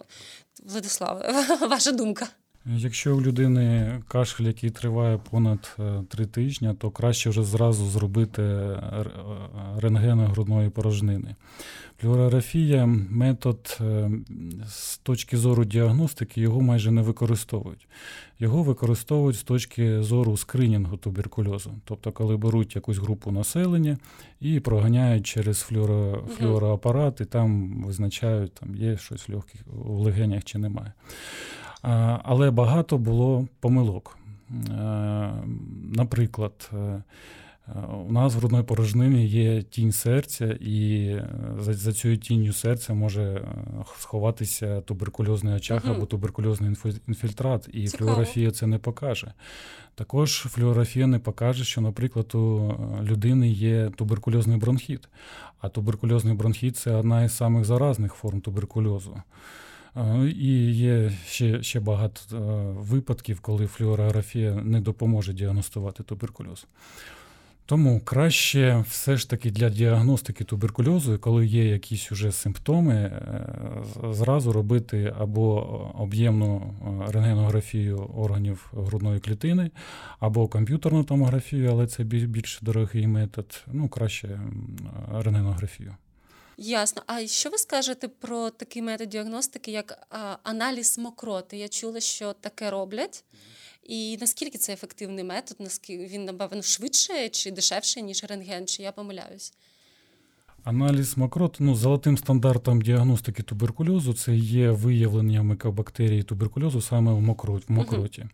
Владиславе, 0.63 1.45
ваша 1.61 1.91
думка? 1.91 2.27
Якщо 2.65 3.17
у 3.17 3.21
людини 3.21 3.93
кашель, 4.07 4.45
який 4.45 4.69
триває 4.69 5.19
понад 5.29 5.75
е, 5.79 6.03
три 6.09 6.25
тижні, 6.25 6.73
то 6.79 6.91
краще 6.91 7.29
вже 7.29 7.43
зразу 7.43 7.89
зробити 7.89 8.41
е, 8.41 9.05
рентген 9.77 10.19
грудної 10.19 10.69
порожнини. 10.69 11.35
Флюорографія, 12.01 12.85
метод 13.09 13.77
е, 13.81 14.11
з 14.67 14.97
точки 14.97 15.37
зору 15.37 15.65
діагностики, 15.65 16.41
його 16.41 16.61
майже 16.61 16.91
не 16.91 17.01
використовують. 17.01 17.87
Його 18.39 18.63
використовують 18.63 19.37
з 19.37 19.43
точки 19.43 20.01
зору 20.01 20.37
скринінгу 20.37 20.97
туберкульозу. 20.97 21.71
Тобто, 21.85 22.11
коли 22.11 22.37
беруть 22.37 22.75
якусь 22.75 22.97
групу 22.97 23.31
населення 23.31 23.97
і 24.39 24.59
проганяють 24.59 25.27
через 25.27 25.59
флюоро, 25.59 26.27
флюороапарат, 26.37 27.21
і 27.21 27.25
там 27.25 27.83
визначають, 27.83 28.53
там 28.53 28.75
є 28.75 28.97
щось 28.97 29.29
легких 29.29 29.61
у 29.85 29.99
легенях 29.99 30.43
чи 30.43 30.57
немає. 30.57 30.93
Але 32.23 32.51
багато 32.51 32.97
було 32.97 33.47
помилок. 33.59 34.17
Е, 34.53 35.33
наприклад, 35.93 36.69
е, 36.73 37.01
у 38.07 38.11
нас 38.11 38.35
в 38.35 38.37
грудної 38.37 38.63
порожнині 38.63 39.27
є 39.27 39.61
тінь 39.61 39.91
серця, 39.91 40.45
і 40.45 41.05
е, 41.05 41.27
за 41.59 41.73
за 41.73 41.93
цією 41.93 42.19
тінню 42.19 42.53
серця 42.53 42.93
може 42.93 43.47
сховатися 43.99 44.81
туберкульозний 44.81 45.55
очаг 45.55 45.81
угу. 45.85 45.93
або 45.93 46.05
туберкульозний 46.05 46.75
інфільтрат, 47.07 47.69
і 47.73 47.87
Цікаво. 47.87 47.97
флюорографія 47.97 48.51
це 48.51 48.67
не 48.67 48.77
покаже. 48.77 49.33
Також 49.95 50.31
флюорографія 50.31 51.07
не 51.07 51.19
покаже, 51.19 51.63
що, 51.63 51.81
наприклад, 51.81 52.35
у 52.35 52.73
людини 53.01 53.49
є 53.49 53.91
туберкульозний 53.95 54.57
бронхіт, 54.57 55.09
а 55.59 55.69
туберкульозний 55.69 56.33
бронхіт 56.33 56.77
це 56.77 56.95
одна 56.95 57.23
із 57.23 57.35
самих 57.35 57.65
заразних 57.65 58.13
форм 58.13 58.41
туберкульозу. 58.41 59.17
І 60.35 60.71
є 60.71 61.11
ще 61.27 61.63
ще 61.63 61.79
багато 61.79 62.21
е, 62.31 62.37
випадків, 62.77 63.39
коли 63.39 63.67
флюорографія 63.67 64.55
не 64.55 64.81
допоможе 64.81 65.33
діагностувати 65.33 66.03
туберкульоз. 66.03 66.67
Тому 67.65 67.99
краще 67.99 68.83
все 68.89 69.17
ж 69.17 69.29
таки 69.29 69.51
для 69.51 69.69
діагностики 69.69 70.43
туберкульозу, 70.43 71.19
коли 71.19 71.45
є 71.45 71.69
якісь 71.69 72.11
уже 72.11 72.31
симптоми, 72.31 72.95
е, 72.95 73.13
зразу 74.11 74.51
робити 74.51 75.13
або 75.19 75.61
об'ємну 75.95 76.73
е, 77.07 77.11
рентгенографію 77.11 77.97
органів 77.97 78.71
грудної 78.73 79.19
клітини, 79.19 79.71
або 80.19 80.47
комп'ютерну 80.47 81.03
томографію, 81.03 81.71
але 81.71 81.87
це 81.87 82.03
більш 82.03 82.59
дорогий 82.61 83.07
метод. 83.07 83.65
Ну, 83.67 83.87
краще 83.89 84.39
рентгенографію. 85.11 85.95
Ясно. 86.65 87.03
А 87.05 87.27
що 87.27 87.49
ви 87.49 87.57
скажете 87.57 88.07
про 88.07 88.49
такий 88.49 88.81
метод 88.81 89.09
діагностики, 89.09 89.71
як 89.71 90.07
а, 90.09 90.37
аналіз 90.43 90.97
мокроти? 90.97 91.57
Я 91.57 91.67
чула, 91.67 91.99
що 91.99 92.33
таке 92.33 92.69
роблять. 92.69 93.23
І 93.83 94.17
наскільки 94.21 94.57
це 94.57 94.73
ефективний 94.73 95.23
метод? 95.23 95.57
Наскільки 95.59 96.05
він 96.05 96.25
набагато 96.25 96.61
швидше 96.61 97.29
чи 97.29 97.51
дешевше, 97.51 98.01
ніж 98.01 98.23
рентген, 98.23 98.67
чи 98.67 98.83
я 98.83 98.91
помиляюсь? 98.91 99.53
Аналіз 100.63 101.17
мокрот, 101.17 101.57
ну, 101.59 101.75
золотим 101.75 102.17
стандартом 102.17 102.81
діагностики 102.81 103.43
туберкульозу 103.43 104.13
це 104.13 104.35
є 104.35 104.71
виявлення 104.71 105.43
микобактерії 105.43 106.23
туберкульозу 106.23 106.81
саме 106.81 107.13
в 107.13 107.21
мокроті. 107.21 108.25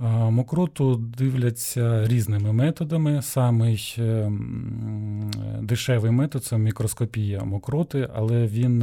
Uh-huh. 0.00 0.30
Мокроту 0.30 0.96
дивляться 0.96 2.06
різними 2.08 2.52
методами. 2.52 3.22
Самий 3.22 3.94
ем, 3.98 5.30
дешевий 5.62 6.10
метод 6.10 6.44
це 6.44 6.58
мікроскопія 6.58 7.44
мокроти, 7.44 8.08
але 8.14 8.46
він 8.46 8.78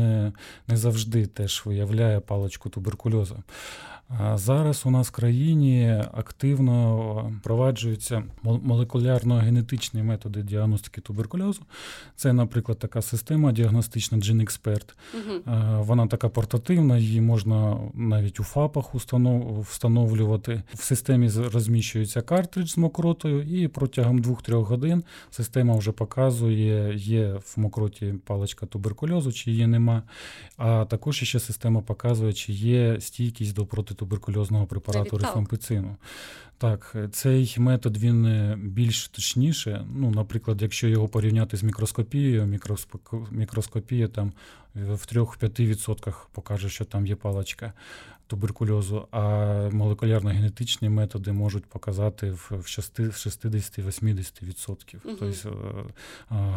не 0.68 0.78
завжди 0.78 1.26
теж 1.26 1.64
виявляє 1.66 2.20
паличку 2.20 2.70
туберкульозу. 2.70 3.44
Зараз 4.36 4.84
у 4.86 4.92
нас 4.92 5.08
в 5.08 5.12
країні 5.12 6.04
активно 6.14 7.32
впроваджуються 7.40 8.24
молекулярно-генетичні 8.44 10.04
методи 10.04 10.42
діагностики 10.42 11.02
туберкульозу. 11.02 11.62
Це, 12.16 12.34
наприклад, 12.34 12.80
така 12.80 13.02
система 13.02 13.52
діагностична 13.52 14.18
GenExpert. 14.18 14.94
Угу. 15.14 15.56
Вона 15.84 16.08
така 16.08 16.30
портативна, 16.30 16.98
її 16.98 17.22
можна 17.22 17.78
навіть 17.94 18.40
у 18.40 18.44
ФАПах 18.44 18.96
встановлювати. 19.64 20.64
В 20.74 20.84
системі 20.84 21.30
розміщується 21.54 22.22
картридж 22.22 22.70
з 22.70 22.78
мокротою, 22.78 23.42
і 23.42 23.68
протягом 23.68 24.22
2-3 24.22 24.64
годин 24.64 25.04
система 25.32 25.76
вже 25.76 25.92
показує, 25.92 26.96
є 26.96 27.34
в 27.34 27.54
мокроті 27.60 28.16
паличка 28.26 28.66
туберкульозу, 28.66 29.32
чи 29.32 29.52
її 29.52 29.68
нема. 29.68 30.04
А 30.58 30.86
також 30.86 31.24
ще 31.24 31.40
система 31.40 31.82
показує, 31.82 32.34
чи 32.34 32.54
є 32.54 33.02
стійкість 33.02 33.56
до 33.56 33.66
проти 33.66 33.96
туберкульозного 34.00 34.66
препарату 34.66 35.18
рифампицину. 35.18 35.98
Так, 36.60 36.96
цей 37.12 37.56
метод 37.58 37.98
він 37.98 38.26
е, 38.26 38.58
більш 38.60 39.08
точніше. 39.08 39.86
Ну, 39.96 40.12
наприклад, 40.12 40.62
якщо 40.62 40.88
його 40.88 41.08
порівняти 41.08 41.58
з 41.58 41.64
мікроскопією, 41.64 42.60
мікроскопія 43.32 44.08
там 44.08 44.34
в 44.76 44.92
3-5% 44.92 46.14
покаже, 46.32 46.70
що 46.70 46.86
там 46.86 47.08
є 47.08 47.16
паличка 47.16 47.74
туберкульозу, 48.28 49.08
а 49.12 49.20
молекулярно-генетичні 49.72 50.90
методи 50.90 51.32
можуть 51.32 51.66
показати 51.66 52.32
в 52.32 52.52
60-80%. 52.52 54.96
Угу. 55.06 55.16
Тобто 55.20 55.50
е, 55.50 55.54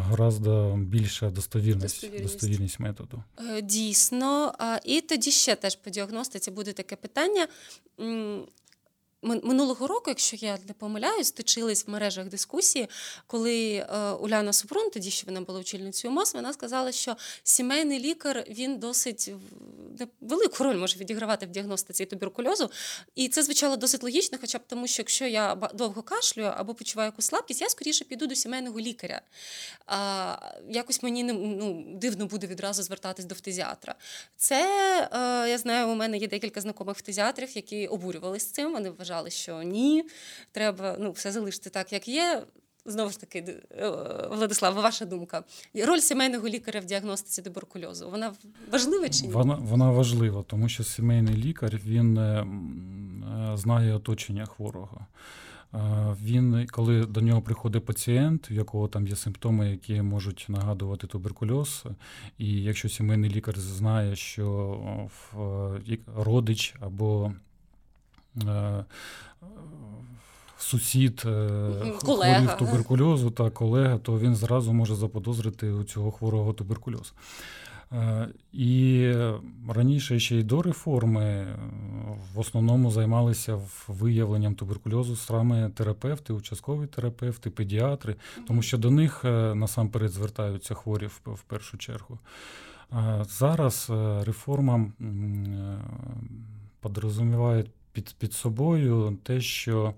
гораздо 0.09 0.75
більша 0.77 1.29
достовірність, 1.29 1.81
достовірність. 1.81 2.33
достовірність 2.33 2.79
методу. 2.79 3.23
Е, 3.39 3.61
дійсно. 3.61 4.53
І 4.85 5.01
тоді 5.01 5.31
ще 5.31 5.55
теж 5.55 5.75
по 5.75 5.89
діагностиці 5.89 6.51
буде 6.51 6.73
таке 6.73 6.95
питання. 6.95 7.47
Минулого 9.23 9.87
року, 9.87 10.03
якщо 10.07 10.35
я 10.35 10.57
не 10.67 10.73
помиляюсь, 10.73 11.31
точились 11.31 11.87
в 11.87 11.89
мережах 11.89 12.27
дискусії, 12.27 12.89
коли 13.27 13.73
е, 13.73 14.11
Уляна 14.11 14.53
Супрун, 14.53 14.89
тоді 14.89 15.09
що 15.09 15.27
вона 15.27 15.41
була 15.41 15.59
очільницею 15.59 16.13
МОЗ, 16.13 16.33
вона 16.33 16.53
сказала, 16.53 16.91
що 16.91 17.15
сімейний 17.43 17.99
лікар 17.99 18.45
він 18.49 18.79
досить 18.79 19.31
велику 20.21 20.63
роль 20.63 20.75
може 20.75 20.97
відігравати 20.97 21.45
в 21.45 21.49
діагностиці 21.49 22.05
туберкульозу. 22.05 22.71
І 23.15 23.29
це 23.29 23.43
звучало 23.43 23.75
досить 23.75 24.03
логічно, 24.03 24.37
хоча 24.41 24.57
б 24.57 24.61
тому, 24.67 24.87
що 24.87 25.01
якщо 25.01 25.25
я 25.25 25.55
довго 25.73 26.01
кашлюю 26.01 26.47
або 26.57 26.73
почуваю 26.73 27.07
якусь 27.07 27.25
слабкість, 27.25 27.61
я 27.61 27.69
скоріше 27.69 28.05
піду 28.05 28.27
до 28.27 28.35
сімейного 28.35 28.79
лікаря. 28.79 29.21
А, 29.85 30.35
Якось 30.69 31.03
мені 31.03 31.23
ну, 31.23 31.85
дивно 31.87 32.25
буде 32.25 32.47
відразу 32.47 32.83
звертатись 32.83 33.25
до 33.25 33.35
фтизіатра. 33.35 33.95
Це 34.35 34.59
е, 35.13 35.49
я 35.49 35.57
знаю, 35.57 35.87
у 35.87 35.95
мене 35.95 36.17
є 36.17 36.27
декілька 36.27 36.61
знайомих 36.61 36.97
фтизіатрів, 36.97 37.55
які 37.55 37.87
обурювалися 37.87 38.53
цим. 38.53 38.71
Вони 38.71 38.89
вважали, 38.89 39.12
що 39.27 39.63
ні, 39.63 40.03
треба 40.51 40.97
ну, 40.99 41.11
все 41.11 41.31
залишити 41.31 41.69
так, 41.69 41.93
як 41.93 42.07
є. 42.07 42.43
Знову 42.85 43.09
ж 43.09 43.19
таки, 43.19 43.39
е, 43.71 43.89
Владислав, 44.31 44.73
ваша 44.73 45.05
думка. 45.05 45.43
Роль 45.75 45.99
сімейного 45.99 46.47
лікаря 46.47 46.79
в 46.79 46.85
діагностиці 46.85 47.41
туберкульозу, 47.41 48.09
вона 48.09 48.33
важлива 48.71 49.09
чи 49.09 49.25
ні? 49.25 49.33
Вона 49.33 49.55
вона 49.55 49.91
важлива, 49.91 50.43
тому 50.47 50.69
що 50.69 50.83
сімейний 50.83 51.35
лікар 51.35 51.79
він 51.85 52.17
е, 52.17 52.21
е, 52.21 53.57
знає 53.57 53.93
оточення 53.93 54.45
хворого. 54.45 55.07
Він, 56.23 56.67
коли 56.71 57.05
до 57.05 57.21
нього 57.21 57.41
приходить 57.41 57.85
пацієнт, 57.85 58.51
у 58.51 58.53
якого 58.53 58.87
там 58.87 59.07
є 59.07 59.15
симптоми, 59.15 59.71
які 59.71 60.01
можуть 60.01 60.45
нагадувати 60.47 61.07
туберкульоз, 61.07 61.83
і 62.37 62.63
якщо 62.63 62.89
сімейний 62.89 63.29
лікар 63.29 63.59
знає, 63.59 64.15
що 64.15 65.09
родич 66.15 66.75
або 66.79 67.33
сусід 70.57 71.21
хворів 71.99 72.55
туберкульозу 72.59 73.31
та 73.31 73.49
колега, 73.49 73.97
то 73.97 74.19
він 74.19 74.35
зразу 74.35 74.73
може 74.73 74.95
заподозрити 74.95 75.71
у 75.71 75.83
цього 75.83 76.11
хворого 76.11 76.53
туберкульоз. 76.53 77.13
Е, 77.93 78.27
і 78.53 79.13
раніше 79.69 80.19
ще 80.19 80.35
й 80.35 80.43
до 80.43 80.61
реформи 80.61 81.23
е, 81.23 81.57
в 82.33 82.39
основному 82.39 82.91
займалися 82.91 83.59
виявленням 83.87 84.55
туберкульозу 84.55 85.15
саме 85.15 85.69
терапевти, 85.69 86.33
участкові 86.33 86.87
терапевти, 86.87 87.49
педіатри, 87.49 88.15
тому 88.47 88.61
що 88.61 88.77
до 88.77 88.91
них 88.91 89.25
е, 89.25 89.55
насамперед 89.55 90.11
звертаються 90.11 90.73
хворі 90.73 91.07
в 91.25 91.43
першу 91.47 91.77
чергу. 91.77 92.19
Зараз 93.29 93.91
реформа 94.25 94.91
подрозуміває 96.79 97.65
під, 97.93 98.15
під 98.19 98.33
собою 98.33 99.17
те, 99.23 99.41
що 99.41 99.93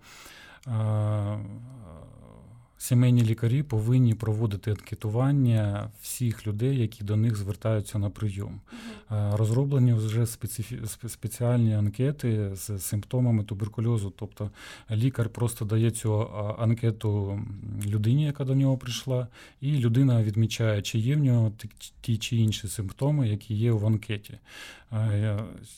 Сімейні 2.77 3.23
лікарі 3.23 3.63
повинні 3.63 4.13
проводити 4.13 4.71
анкетування 4.71 5.89
всіх 6.01 6.47
людей, 6.47 6.79
які 6.79 7.03
до 7.03 7.15
них 7.15 7.35
звертаються 7.35 7.99
на 7.99 8.09
прийом. 8.09 8.61
Uh-huh. 9.09 9.35
Розроблені 9.35 9.93
вже 9.93 10.25
специфі... 10.25 10.79
спеціальні 11.07 11.75
анкети 11.75 12.55
з 12.55 12.79
симптомами 12.79 13.43
туберкульозу. 13.43 14.13
Тобто 14.15 14.49
лікар 14.91 15.29
просто 15.29 15.65
дає 15.65 15.91
цю 15.91 16.27
анкету 16.59 17.39
людині, 17.85 18.25
яка 18.25 18.43
до 18.43 18.55
нього 18.55 18.77
прийшла, 18.77 19.27
і 19.61 19.77
людина 19.77 20.23
відмічає, 20.23 20.81
чи 20.81 20.99
є 20.99 21.15
в 21.15 21.19
нього 21.19 21.51
ті 22.01 22.17
чи 22.17 22.35
інші 22.35 22.67
симптоми, 22.67 23.29
які 23.29 23.53
є 23.53 23.71
в 23.71 23.85
анкеті. 23.85 24.37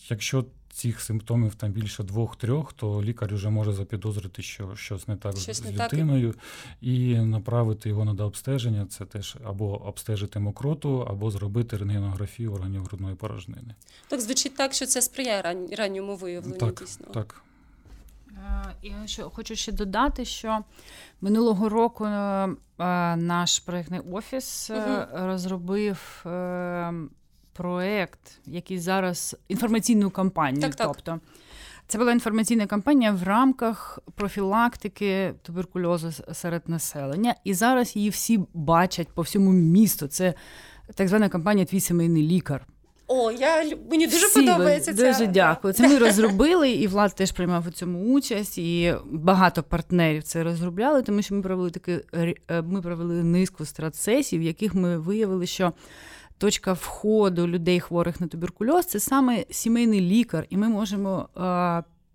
Якщо 0.10 0.46
цих 0.78 1.02
симптомів 1.02 1.56
там 1.56 1.72
більше 1.72 2.04
двох-трьох, 2.04 2.74
то 2.74 3.04
лікар 3.04 3.36
вже 3.36 3.50
може 3.50 3.74
запідозрити, 3.74 4.42
що 4.42 4.76
щось 4.76 5.08
не 5.08 5.16
так 5.16 5.38
щось 5.38 5.58
з 5.58 5.64
не 5.64 5.72
людиною, 5.72 6.32
так. 6.32 6.42
і 6.82 7.16
направити 7.16 7.90
його 7.90 8.06
на 8.06 8.14
дообстеження. 8.14 8.86
Це 8.86 9.06
теж 9.06 9.38
або 9.44 9.88
обстежити 9.88 10.40
мокроту, 10.40 11.08
або 11.10 11.32
зробити 11.32 11.78
рентгенографію 11.78 12.54
органів 12.54 12.84
грудної 12.84 13.16
порожнини. 13.16 13.76
Так 14.08 14.22
звучить 14.22 14.56
так, 14.56 14.74
що 14.74 14.86
це 14.86 15.02
сприяє 15.02 15.42
ран... 15.42 15.68
ранньому 15.78 16.16
виявленню. 16.16 16.58
Так, 16.58 16.80
дійсно. 16.80 17.08
так. 17.14 17.42
Е, 18.32 18.74
я 18.84 19.08
що 19.08 19.30
хочу 19.30 19.56
ще 19.56 19.72
додати, 19.72 20.26
що 20.26 20.60
минулого 21.22 21.70
року 21.70 22.06
е, 22.06 22.48
наш 23.16 23.60
проєктний 23.60 24.00
офіс 24.12 24.70
угу. 24.70 24.98
розробив 25.14 26.24
проект, 27.58 28.20
який 28.46 28.80
зараз 28.80 29.36
інформаційну 29.48 30.10
кампанію. 30.10 30.62
Так, 30.62 30.76
так. 30.76 30.88
Тобто 30.88 31.20
це 31.88 31.98
була 31.98 32.12
інформаційна 32.12 32.68
кампанія 32.68 33.12
в 33.12 33.24
рамках 33.24 34.00
профілактики 34.16 35.34
туберкульозу 35.42 36.12
серед 36.34 36.70
населення, 36.70 37.36
і 37.44 37.54
зараз 37.54 37.96
її 37.96 38.10
всі 38.10 38.40
бачать 38.54 39.08
по 39.08 39.22
всьому 39.22 39.52
місту. 39.52 40.08
Це 40.08 40.34
так 40.96 41.08
звана 41.08 41.30
кампанія 41.30 41.66
Твій 41.66 41.80
сімейний 41.80 42.24
лікар. 42.24 42.67
О, 43.08 43.32
я 43.32 43.78
мені 43.91 44.08
дуже 44.08 44.28
Всі, 44.28 44.41
подобається. 44.41 44.93
Дуже 44.93 45.28
дякую. 45.28 45.74
Це 45.74 45.88
ми 45.88 45.98
розробили, 45.98 46.72
і 46.72 46.88
Влад 46.88 47.15
теж 47.15 47.32
приймав 47.32 47.67
у 47.67 47.72
цьому 47.72 48.13
участь, 48.13 48.58
і 48.58 48.96
багато 49.06 49.63
партнерів 49.63 50.24
це 50.24 50.43
розробляли, 50.43 51.02
тому 51.02 51.22
що 51.22 51.36
ми 51.36 51.41
провели 51.41 51.70
таки 51.72 52.02
е, 52.13 52.62
ми 52.62 52.82
провели 52.82 53.24
низку 53.24 53.65
стратсесій, 53.65 54.39
в 54.39 54.41
яких 54.41 54.76
ми 54.76 54.98
виявили, 54.98 55.46
що 55.46 55.74
точка 56.38 56.73
входу 56.73 57.47
людей, 57.47 57.80
хворих 57.80 58.21
на 58.21 58.28
туберкульоз, 58.28 58.86
це 58.86 59.00
саме 59.00 59.45
сімейний 59.50 60.02
лікар, 60.02 60.45
і 60.50 60.58
ми 60.58 60.69
можемо 60.69 61.30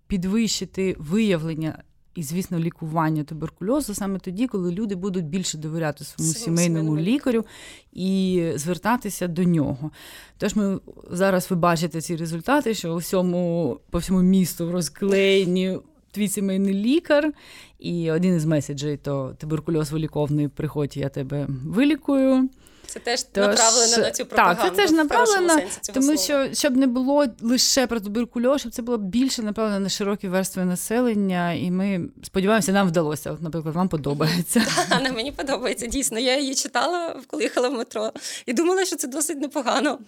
підвищити 0.07 0.95
виявлення. 0.99 1.83
І, 2.15 2.23
звісно, 2.23 2.59
лікування 2.59 3.23
туберкульозу 3.23 3.93
саме 3.93 4.19
тоді, 4.19 4.47
коли 4.47 4.71
люди 4.71 4.95
будуть 4.95 5.25
більше 5.25 5.57
довіряти 5.57 6.03
своєму 6.03 6.33
сімейному 6.33 6.97
лікарю 6.97 7.45
і 7.93 8.51
звертатися 8.55 9.27
до 9.27 9.43
нього. 9.43 9.91
Тож 10.37 10.55
ми 10.55 10.79
зараз 11.11 11.47
ви 11.49 11.55
бачите 11.55 12.01
ці 12.01 12.15
результати, 12.15 12.73
що 12.73 12.93
усьому, 12.93 13.79
по 13.89 13.97
всьому 13.97 14.21
місту 14.21 14.71
розклеєні 14.71 15.77
твій 16.11 16.27
сімейний 16.27 16.73
лікар, 16.73 17.33
і 17.79 18.11
один 18.11 18.35
із 18.35 18.45
меседжей 18.45 18.97
то 18.97 19.35
туберкульоз 19.39 19.91
виліковний, 19.91 20.47
приходь, 20.47 20.97
я 20.97 21.09
тебе 21.09 21.47
вилікую. 21.65 22.49
Це 22.85 22.99
теж 22.99 23.23
Тож, 23.23 23.47
направлено 23.47 23.97
на 23.97 24.11
цю 24.11 24.25
пропаганду. 24.25 24.61
Так, 24.61 24.75
це 24.75 24.81
теж 24.81 24.91
направлено, 24.91 25.61
тому 25.93 26.17
що 26.17 26.53
щоб 26.53 26.75
не 26.75 26.87
було 26.87 27.25
лише 27.41 27.87
про 27.87 27.99
туберкульоз, 27.99 28.61
щоб 28.61 28.71
це 28.71 28.81
було 28.81 28.97
більше 28.97 29.41
направлено 29.41 29.79
на 29.79 29.89
широкі 29.89 30.27
верстви 30.27 30.65
населення, 30.65 31.53
і 31.53 31.71
ми 31.71 32.09
сподіваємося, 32.23 32.71
нам 32.71 32.87
вдалося. 32.87 33.31
От, 33.31 33.41
наприклад, 33.41 33.75
вам 33.75 33.89
подобається. 33.89 34.65
Так, 34.89 35.13
мені 35.15 35.31
подобається 35.31 35.87
дійсно. 35.87 36.19
Я 36.19 36.39
її 36.39 36.55
читала, 36.55 37.21
коли 37.27 37.43
їхала 37.43 37.69
в 37.69 37.73
метро, 37.73 38.11
і 38.45 38.53
думала, 38.53 38.85
що 38.85 38.95
це 38.95 39.07
досить 39.07 39.39
непогано. 39.39 39.99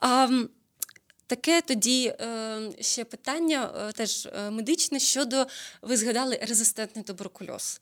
А, 0.00 0.28
Таке 1.28 1.60
тоді 1.60 2.06
е, 2.06 2.58
ще 2.80 3.04
питання, 3.04 3.70
е, 3.88 3.92
теж 3.92 4.26
е, 4.26 4.50
медичне 4.50 4.98
щодо 4.98 5.46
ви 5.82 5.96
згадали 5.96 6.38
резистентний 6.42 7.04
туберкульоз. 7.04 7.80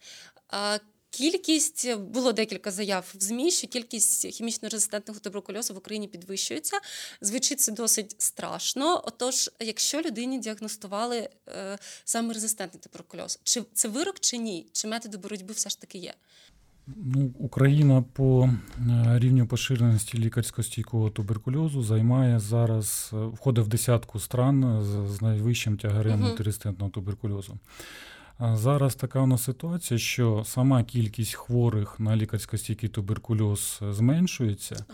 Кількість 1.17 1.97
було 1.97 2.33
декілька 2.33 2.71
заяв 2.71 3.15
в 3.15 3.23
ЗМІ, 3.23 3.51
що 3.51 3.67
кількість 3.67 4.27
хімічно 4.27 4.69
резистентного 4.69 5.21
туберкульозу 5.21 5.75
в 5.75 5.77
Україні 5.77 6.09
підвищується. 6.09 6.77
Звучить 7.21 7.61
це 7.61 7.73
досить 7.73 8.15
страшно. 8.19 9.03
Отож, 9.05 9.51
якщо 9.61 10.01
людині 10.01 10.39
діагностували 10.39 11.29
е, 11.49 11.79
саме 12.05 12.35
резистентний 12.35 12.81
туберкульоз, 12.83 13.41
чи 13.45 13.63
це 13.73 13.89
вирок 13.89 14.21
чи 14.21 14.37
ні? 14.37 14.67
Чи 14.73 14.89
методи 14.89 15.17
боротьби 15.17 15.55
все 15.55 15.69
ж 15.69 15.81
таки 15.81 15.99
є? 15.99 16.15
Ну, 16.87 17.35
Україна 17.39 18.05
по 18.13 18.51
е, 18.79 19.19
рівню 19.19 19.47
поширеності 19.47 20.19
лікарсько-стійкого 20.19 21.11
туберкульозу 21.11 21.83
займає 21.83 22.41
зараз, 22.41 23.11
е, 23.13 23.17
входить 23.17 23.65
в 23.65 23.69
десятку 23.69 24.21
стран 24.21 24.85
з 25.09 25.23
найвищим 25.23 25.79
тягарем 25.79 26.21
мультирезистентного 26.21 26.91
туберкульозу. 26.91 27.59
Зараз 28.41 28.95
така 28.95 29.21
у 29.21 29.27
нас 29.27 29.43
ситуація, 29.43 29.99
що 29.99 30.43
сама 30.47 30.85
кількість 30.85 31.35
хворих 31.35 32.01
на 32.01 32.17
лікарсько-стійкий 32.17 32.89
туберкульоз 32.89 33.81
зменшується, 33.91 34.85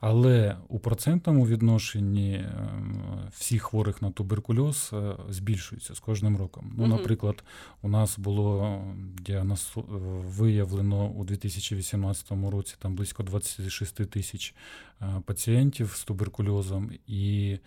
але 0.00 0.56
у 0.68 0.78
процентному 0.78 1.46
відношенні 1.46 2.34
ем, 2.34 3.02
всіх 3.32 3.62
хворих 3.62 4.02
на 4.02 4.10
туберкульоз 4.10 4.90
е, 4.92 5.16
збільшується 5.28 5.94
з 5.94 6.00
кожним 6.00 6.36
роком. 6.36 6.72
Ну, 6.76 6.86
Наприклад, 6.86 7.44
у 7.82 7.88
нас 7.88 8.18
було 8.18 8.80
діагноз 9.20 9.72
виявлено 10.38 11.08
у 11.08 11.24
2018 11.24 12.30
році 12.30 12.74
там 12.78 12.94
близько 12.94 13.22
26 13.22 14.10
тисяч 14.10 14.54
е, 15.02 15.06
пацієнтів 15.26 15.94
з 15.96 16.04
туберкульозом. 16.04 16.90
і 17.06 17.58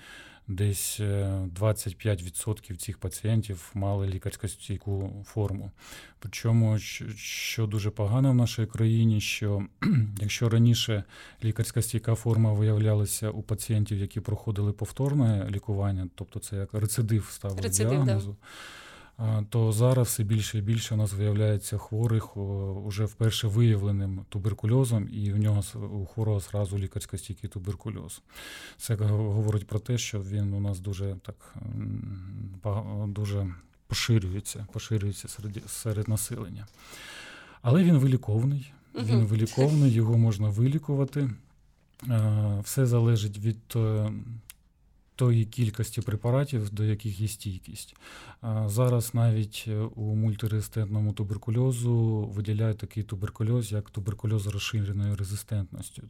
десь 0.47 0.99
25% 0.99 2.73
е, 2.73 2.75
цих 2.75 2.97
пацієнтів 2.97 3.71
мали 3.73 4.07
лікарсько 4.07 4.47
стійку 4.47 5.25
форму. 5.27 5.71
Причому, 6.19 6.79
що 7.15 7.67
дуже 7.67 7.89
погано 7.89 8.31
в 8.31 8.35
нашій 8.35 8.65
країні, 8.65 9.21
що 9.21 9.65
якщо 10.21 10.49
раніше 10.49 11.03
лікарська 11.43 11.81
стійка 11.81 12.15
форма 12.15 12.53
виявлялася 12.53 13.29
у 13.29 13.41
пацієнтів, 13.41 13.97
які 13.97 14.19
проходили 14.19 14.73
повторне 14.73 15.47
лікування, 15.49 16.07
тобто 16.15 16.39
це 16.39 16.55
як 16.55 16.73
рецидив 16.73 17.29
ставили 17.31 17.69
діагнозу. 17.69 18.29
Да. 18.41 18.47
То 19.49 19.71
зараз 19.71 20.07
все 20.07 20.23
більше 20.23 20.57
і 20.57 20.61
більше 20.61 20.93
у 20.93 20.97
нас 20.97 21.13
виявляється 21.13 21.77
хворих 21.77 22.37
уже 22.37 23.05
вперше 23.05 23.47
виявленим 23.47 24.25
туберкульозом, 24.29 25.09
і 25.11 25.31
в 25.31 25.37
нього 25.37 25.63
у 25.91 26.05
хворого 26.05 26.39
зразу 26.39 26.77
лікарсько-стійкий 26.77 27.49
туберкульоз. 27.49 28.21
Це 28.77 28.95
говорить 28.95 29.67
про 29.67 29.79
те, 29.79 29.97
що 29.97 30.21
він 30.21 30.53
у 30.53 30.59
нас 30.59 30.79
дуже 30.79 31.15
так 31.21 31.55
дуже 33.07 33.53
поширюється, 33.87 34.67
поширюється 34.73 35.27
серед, 35.27 35.69
серед 35.69 36.07
населення. 36.07 36.67
Але 37.61 37.83
він 37.83 37.97
виліковний. 37.97 38.73
Він 38.95 39.25
виліковний, 39.25 39.91
його 39.91 40.17
можна 40.17 40.49
вилікувати. 40.49 41.29
Все 42.63 42.85
залежить 42.85 43.37
від 43.39 43.59
е, 43.75 44.11
тої 45.15 45.45
кількості 45.45 46.01
препаратів, 46.01 46.69
до 46.69 46.83
яких 46.83 47.19
є 47.19 47.27
стійкість. 47.27 47.95
Зараз 48.65 49.13
навіть 49.13 49.65
е, 49.67 49.77
у 49.79 50.15
мультирезистентному 50.15 51.13
туберкульозу 51.13 52.25
виділяють 52.35 52.77
такий 52.77 53.03
туберкульоз, 53.03 53.71
як 53.71 53.89
туберкульоз 53.89 54.41
з 54.41 54.47
розширеною 54.47 55.15
резистентністю. 55.15 56.03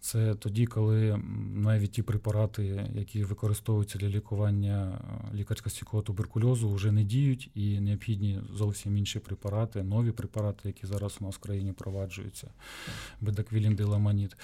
Це 0.00 0.34
тоді, 0.34 0.66
коли 0.66 1.20
навіть 1.54 1.90
ті 1.90 2.02
препарати, 2.02 2.90
які 2.94 3.24
використовуються 3.24 3.98
для 3.98 4.08
лікування 4.08 5.00
е, 5.32 5.36
лікарсько-стійкого 5.36 6.02
туберкульозу, 6.02 6.70
вже 6.70 6.92
не 6.92 7.04
діють 7.04 7.50
і 7.54 7.80
необхідні 7.80 8.40
зовсім 8.54 8.96
інші 8.96 9.18
препарати, 9.18 9.82
нові 9.82 10.12
препарати, 10.12 10.68
які 10.68 10.86
зараз 10.86 11.16
у 11.20 11.24
нас 11.24 11.34
в 11.34 11.38
країні 11.38 11.72
проваджуються, 11.72 12.50
бедаквілін, 13.20 13.74
диламанід. 13.74 14.36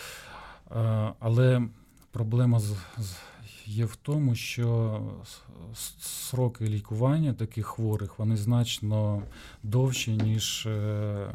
Але 1.18 1.68
проблема 2.12 2.61
з 2.61 2.77
є 3.66 3.85
в 3.85 3.96
тому, 3.96 4.35
що 4.35 5.00
сроки 6.00 6.64
лікування 6.64 7.33
таких 7.33 7.66
хворих 7.66 8.18
вони 8.18 8.37
значно 8.37 9.22
довші, 9.62 10.12
ніж 10.12 10.66
е, 10.66 11.29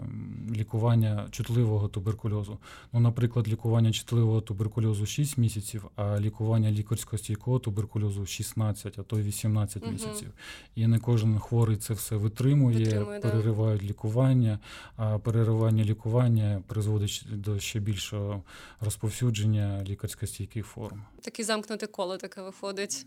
лікування 0.55 1.27
чутливого 1.31 1.87
туберкульозу. 1.87 2.57
Ну, 2.93 2.99
Наприклад, 2.99 3.47
лікування 3.47 3.91
чутливого 3.91 4.41
туберкульозу 4.41 5.05
6 5.05 5.37
місяців, 5.37 5.85
а 5.95 6.19
лікування 6.19 6.71
лікарського 6.71 7.17
стійкого 7.17 7.59
туберкульозу 7.59 8.25
16, 8.25 8.99
а 8.99 9.03
то 9.03 9.19
й 9.19 9.23
18 9.23 9.83
угу. 9.83 9.91
місяців. 9.91 10.31
І 10.75 10.87
не 10.87 10.99
кожен 10.99 11.39
хворий 11.39 11.77
це 11.77 11.93
все 11.93 12.15
витримує, 12.15 12.77
Витримує, 12.77 13.19
переривають 13.19 13.81
да. 13.81 13.87
лікування, 13.87 14.59
а 14.97 15.17
переривання 15.17 15.83
лікування 15.83 16.61
призводить 16.67 17.25
до 17.31 17.59
ще 17.59 17.79
більшого 17.79 18.43
розповсюдження 18.81 19.83
лікарсько-стійких 19.83 20.63
форм. 20.63 21.01
Таке 21.21 21.43
замкнуте 21.43 21.87
коло 21.87 22.17
таке 22.17 22.41
виходить. 22.41 23.05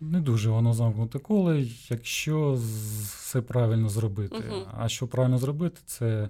Не 0.00 0.20
дуже 0.20 0.50
воно 0.50 0.72
замкнуте 0.72 1.18
коло, 1.18 1.54
якщо 1.88 2.52
все 3.16 3.42
правильно 3.42 3.88
зробити. 3.88 4.36
Угу. 4.36 4.66
А 4.78 4.88
що 4.88 5.06
правильно 5.06 5.38
зробити, 5.38 5.80
це 5.86 6.28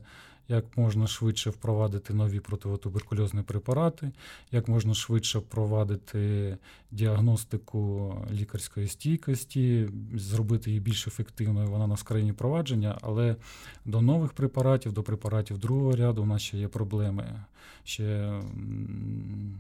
як 0.53 0.77
можна 0.77 1.07
швидше 1.07 1.51
впровадити 1.51 2.15
нові 2.15 2.41
противотуберкульозні 2.41 3.43
препарати, 3.43 4.13
як 4.53 4.69
можна 4.69 4.95
швидше 4.95 5.39
впровадити 5.39 6.57
діагностику 6.91 8.15
лікарської 8.33 8.89
стійкості, 8.89 9.89
зробити 10.15 10.71
її 10.71 10.81
більш 10.81 11.07
ефективною. 11.07 11.69
Вона 11.69 11.87
на 11.87 11.97
країні 11.97 12.33
провадження, 12.33 12.99
але 13.03 13.37
до 13.85 14.03
нових 14.03 14.33
препаратів, 14.33 14.93
до 14.93 15.03
препаратів 15.03 15.59
другого 15.59 15.97
ряду 15.97 16.23
у 16.23 16.27
нас 16.27 16.43
ще 16.43 16.59
є 16.59 16.69
проблеми. 16.69 17.45
Ще 17.85 18.41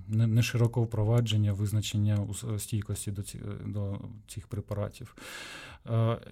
не 0.08 0.42
широко 0.42 0.82
впровадження 0.82 1.52
визначення 1.52 2.26
стійкості 2.58 3.10
до 3.10 3.22
до 3.66 3.98
цих 4.28 4.46
препаратів. 4.46 5.16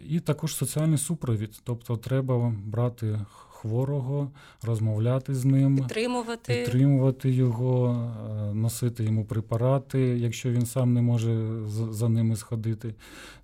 І 0.08 0.20
також 0.20 0.54
соціальний 0.54 0.98
супровід, 0.98 1.60
тобто 1.64 1.96
треба 1.96 2.54
брати 2.64 3.20
хворого, 3.60 4.30
розмовляти 4.62 5.34
з 5.34 5.44
ним, 5.44 5.76
підтримувати 5.76 6.54
підтримувати 6.54 7.30
його, 7.30 7.88
е, 8.50 8.54
носити 8.54 9.04
йому 9.04 9.24
препарати, 9.24 10.00
якщо 10.00 10.50
він 10.50 10.66
сам 10.66 10.94
не 10.94 11.02
може 11.02 11.60
за 11.90 12.08
ними 12.08 12.36
сходити. 12.36 12.94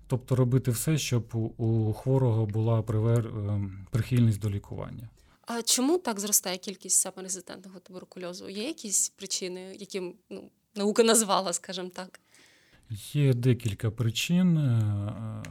Тобто 0.07 0.35
робити 0.35 0.71
все, 0.71 0.97
щоб 0.97 1.35
у 1.57 1.93
хворого 1.93 2.45
була 2.45 2.81
привер... 2.81 3.25
Е, 3.27 3.61
прихильність 3.91 4.39
до 4.39 4.49
лікування. 4.49 5.09
А 5.41 5.61
чому 5.61 5.97
так 5.97 6.19
зростає 6.19 6.57
кількість 6.57 7.01
саморезистентного 7.01 7.79
туберкульозу? 7.79 8.49
Є 8.49 8.63
якісь 8.63 9.09
причини, 9.09 9.75
які 9.79 10.01
ну, 10.29 10.49
наука 10.75 11.03
назвала, 11.03 11.53
скажімо 11.53 11.89
так? 11.93 12.19
Є 13.13 13.33
декілька 13.33 13.91
причин. 13.91 14.57
Е, 14.57 15.43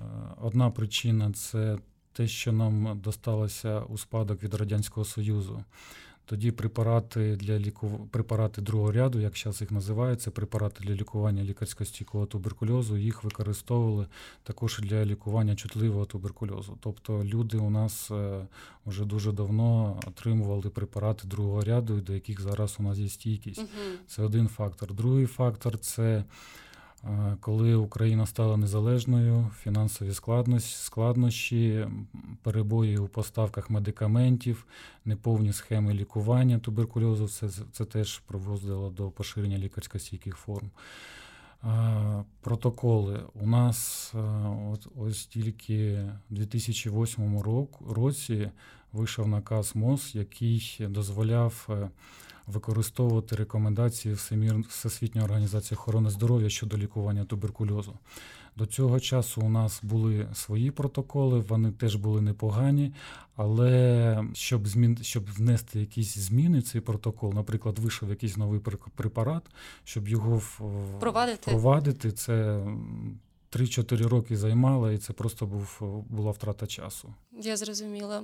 одна 0.43 0.71
причина 0.71 1.33
це 1.33 1.79
те, 2.17 2.29
що 2.29 2.53
нам 2.53 3.01
досталося 3.05 3.81
у 3.81 3.99
спадок 3.99 4.43
від 4.43 4.55
Радянського 4.55 5.05
Союзу. 5.05 5.65
Тоді 6.25 6.51
препарати 6.51 7.37
для 7.37 7.59
ліку... 7.59 8.09
препарати 8.11 8.63
другого 8.63 8.93
ряду, 8.93 9.21
як 9.21 9.37
зараз 9.37 9.61
їх 9.61 9.71
називають, 9.71 10.23
це 10.23 10.31
препарати 10.31 10.85
для 10.85 10.95
лікування 10.95 11.43
лікарсько-стійкого 11.43 12.27
туберкульозу, 12.27 12.97
їх 12.97 13.25
використовували 13.25 14.07
також 14.43 14.79
для 14.83 15.05
лікування 15.05 15.57
чутливого 15.57 16.05
туберкульозу. 16.05 16.79
Тобто 16.81 17.25
люди 17.25 17.57
у 17.59 17.71
нас 17.71 18.11
е, 18.11 18.47
вже 18.87 19.05
дуже 19.05 19.33
давно 19.33 20.01
отримували 20.07 20.71
препарати 20.71 21.29
другого 21.29 21.61
ряду, 21.61 22.01
до 22.01 22.13
яких 22.15 22.41
зараз 22.41 22.77
у 22.79 22.83
нас 22.83 22.99
є 22.99 23.09
стійкість. 23.09 23.61
Угу. 23.61 23.99
Це 24.07 24.23
один 24.23 24.49
фактор. 24.49 24.95
Другий 24.95 25.27
фактор 25.27 25.79
це 25.79 26.25
коли 27.41 27.75
Україна 27.75 28.27
стала 28.27 28.57
незалежною, 28.57 29.51
фінансові 29.63 30.13
складнощі, 30.65 31.87
перебої 32.43 32.99
у 32.99 33.09
поставках 33.09 33.71
медикаментів, 33.71 34.67
неповні 35.05 35.53
схеми 35.53 35.95
лікування 35.95 36.59
туберкульозу, 36.59 37.29
це 37.29 37.49
це 37.73 37.85
теж 37.85 38.19
приводило 38.19 38.91
до 38.91 39.11
поширення 39.11 39.59
лікарсько-стійких 39.59 40.35
форм. 40.35 40.71
Протоколи 42.41 43.21
у 43.35 43.47
нас 43.47 44.13
от, 44.73 44.89
ось 44.97 45.27
тільки 45.27 46.03
у 46.31 46.35
2008 46.35 47.43
році 47.89 48.51
вийшов 48.93 49.29
наказ 49.29 49.77
МОЗ, 49.77 50.11
який 50.15 50.77
дозволяв 50.81 51.69
е, 51.71 51.89
використовувати 52.47 53.37
рекомендації 53.37 54.15
Всесвітньої 54.69 55.25
організації 55.25 55.79
охорони 55.79 56.11
здоров'я 56.11 56.49
щодо 56.49 56.79
лікування 56.79 57.25
туберкульозу. 57.25 57.99
До 58.57 58.67
цього 58.67 59.01
часу 59.01 59.41
у 59.41 59.49
нас 59.49 59.81
були 59.83 60.29
свої 60.35 60.71
протоколи, 60.71 61.41
вони 61.41 61.73
теж 61.73 61.97
були 61.97 62.21
непогані, 62.21 62.93
але 63.37 64.25
щоб 64.33 64.69
змін, 64.69 64.99
щоб 65.03 65.25
внести 65.33 65.81
якісь 65.81 66.19
зміни 66.19 66.59
в 66.59 66.63
цей 66.63 66.81
протокол, 66.81 67.35
наприклад, 67.35 67.79
вийшов 67.79 68.11
якийсь 68.11 68.37
новий 68.37 68.61
препарат, 68.95 69.43
щоб 69.85 70.09
його 70.09 70.37
впровадити, 70.37 71.51
впровадити 71.51 72.13
це 72.13 72.67
3-4 73.53 74.09
роки 74.09 74.37
займало, 74.37 74.93
і 74.93 74.99
це 74.99 75.13
просто 75.13 75.47
був 75.47 75.79
була 76.09 76.31
втрата 76.31 76.67
часу. 76.67 77.15
Я 77.43 77.57
зрозуміла. 77.57 78.23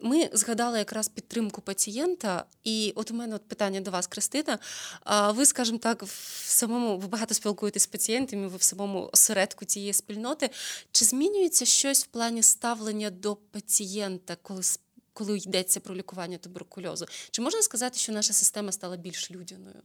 Ми 0.00 0.30
згадали 0.32 0.78
якраз 0.78 1.08
підтримку 1.08 1.60
пацієнта, 1.60 2.44
і 2.64 2.92
от 2.96 3.10
у 3.10 3.14
мене 3.14 3.34
от 3.34 3.48
питання 3.48 3.80
до 3.80 3.90
вас, 3.90 4.06
Кристина. 4.06 4.58
Ви, 5.34 5.46
скажімо 5.46 5.78
так, 5.78 6.02
в 6.02 6.44
самому 6.46 6.98
ви 6.98 7.08
багато 7.08 7.34
спілкуєтесь 7.34 7.82
з 7.82 7.86
пацієнтами, 7.86 8.48
ви 8.48 8.56
в 8.56 8.62
самому 8.62 9.10
осередку 9.12 9.64
цієї 9.64 9.92
спільноти. 9.92 10.50
Чи 10.92 11.04
змінюється 11.04 11.64
щось 11.64 12.04
в 12.04 12.06
плані 12.06 12.42
ставлення 12.42 13.10
до 13.10 13.36
пацієнта, 13.36 14.36
коли 14.42 14.62
коли 15.14 15.38
йдеться 15.38 15.80
про 15.80 15.94
лікування 15.94 16.38
туберкульозу? 16.38 17.06
Чи 17.30 17.42
можна 17.42 17.62
сказати, 17.62 17.98
що 17.98 18.12
наша 18.12 18.32
система 18.32 18.72
стала 18.72 18.96
більш 18.96 19.30
людяною? 19.30 19.82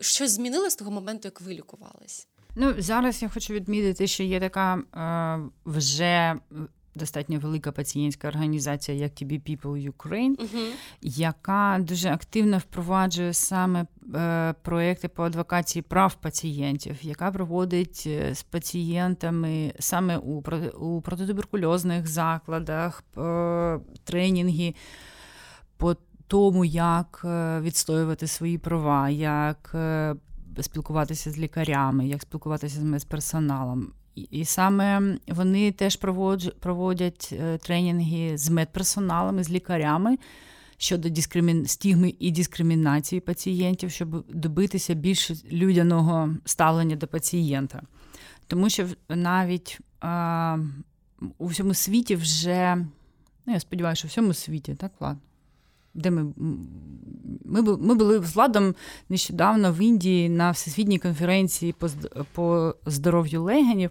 Щось 0.00 0.30
змінилось 0.30 0.72
з 0.72 0.76
того 0.76 0.90
моменту, 0.90 1.28
як 1.28 1.40
ви 1.40 1.54
лікувались? 1.54 2.28
Ну 2.56 2.74
зараз 2.78 3.22
я 3.22 3.28
хочу 3.28 3.52
відмітити, 3.52 4.06
що 4.06 4.22
є 4.22 4.40
така 4.40 4.74
е, 4.76 5.50
вже 5.64 6.34
достатньо 6.94 7.38
велика 7.38 7.72
пацієнтська 7.72 8.28
організація, 8.28 8.98
як 8.98 9.12
TB 9.12 9.40
People 9.40 9.92
Ukraine, 9.92 10.36
uh-huh. 10.36 10.72
яка 11.02 11.78
дуже 11.80 12.08
активно 12.08 12.58
впроваджує 12.58 13.34
саме 13.34 13.86
е, 14.14 14.54
проекти 14.62 15.08
по 15.08 15.22
адвокації 15.22 15.82
прав 15.82 16.14
пацієнтів, 16.14 16.96
яка 17.02 17.30
проводить 17.30 18.04
е, 18.06 18.34
з 18.34 18.42
пацієнтами 18.42 19.72
саме 19.78 20.18
у 20.18 20.42
у 20.80 21.00
протитуберкульозних 21.00 22.06
закладах 22.06 23.04
е, 23.18 23.80
тренінги 24.04 24.74
по 25.76 25.96
тому, 26.26 26.64
як 26.64 27.20
відстоювати 27.60 28.26
свої 28.26 28.58
права, 28.58 29.10
як 29.10 29.76
спілкуватися 30.60 31.30
з 31.30 31.38
лікарями, 31.38 32.08
як 32.08 32.22
спілкуватися 32.22 32.80
з 32.80 32.82
медперсоналом. 32.82 33.92
І 34.14 34.44
саме 34.44 35.18
вони 35.28 35.72
теж 35.72 35.96
проводять 36.60 37.30
е, 37.32 37.58
тренінги 37.58 38.38
з 38.38 38.50
медперсоналами, 38.50 39.44
з 39.44 39.50
лікарями 39.50 40.18
щодо 40.76 41.08
дискримін... 41.08 41.66
стігми 41.66 42.14
і 42.18 42.30
дискримінації 42.30 43.20
пацієнтів, 43.20 43.90
щоб 43.90 44.24
добитися 44.28 44.94
більш 44.94 45.30
людяного 45.52 46.34
ставлення 46.44 46.96
до 46.96 47.06
пацієнта. 47.06 47.82
Тому 48.46 48.70
що 48.70 48.86
навіть 49.08 49.78
а, 50.00 50.58
у 51.38 51.46
всьому 51.46 51.74
світі 51.74 52.16
вже, 52.16 52.76
ну 53.46 53.52
я 53.52 53.60
сподіваюся, 53.60 53.98
що 53.98 54.06
у 54.06 54.10
всьому 54.10 54.34
світі, 54.34 54.74
так, 54.74 54.92
Влад? 55.00 55.16
Де 55.94 56.10
ми 56.10 56.32
ми, 57.44 57.62
ми 57.62 57.94
були 57.94 58.20
з 58.20 58.34
Владом 58.34 58.74
нещодавно 59.08 59.72
в 59.72 59.78
Індії 59.78 60.28
на 60.28 60.50
всесвітній 60.50 60.98
конференції 60.98 61.72
по 61.72 61.88
по 62.32 62.74
здоров'ю 62.86 63.42
легенів, 63.42 63.90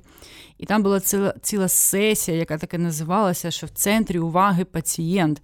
і 0.58 0.66
там 0.66 0.84
була 0.84 1.00
ціла, 1.00 1.36
ціла 1.42 1.68
сесія, 1.68 2.38
яка 2.38 2.58
таке 2.58 2.78
називалася, 2.78 3.52
що 3.52 3.68
в 3.68 3.70
центрі 3.70 4.20
уваги 4.20 4.66
пацієнт. 4.66 5.42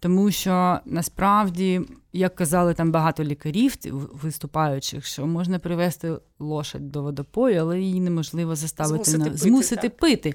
Тому 0.00 0.30
що 0.30 0.78
насправді, 0.84 1.80
як 2.12 2.34
казали 2.34 2.74
там 2.74 2.92
багато 2.92 3.24
лікарів, 3.24 3.76
виступаючих, 4.22 5.06
що 5.06 5.26
можна 5.26 5.58
привести 5.58 6.12
лошадь 6.38 6.90
до 6.90 7.02
водопою, 7.02 7.60
але 7.60 7.80
її 7.80 8.00
неможливо 8.00 8.56
заставити 8.56 9.04
змусити, 9.04 9.18
на 9.18 9.24
пити, 9.24 9.38
змусити 9.38 9.88
так. 9.88 9.96
пити. 9.96 10.34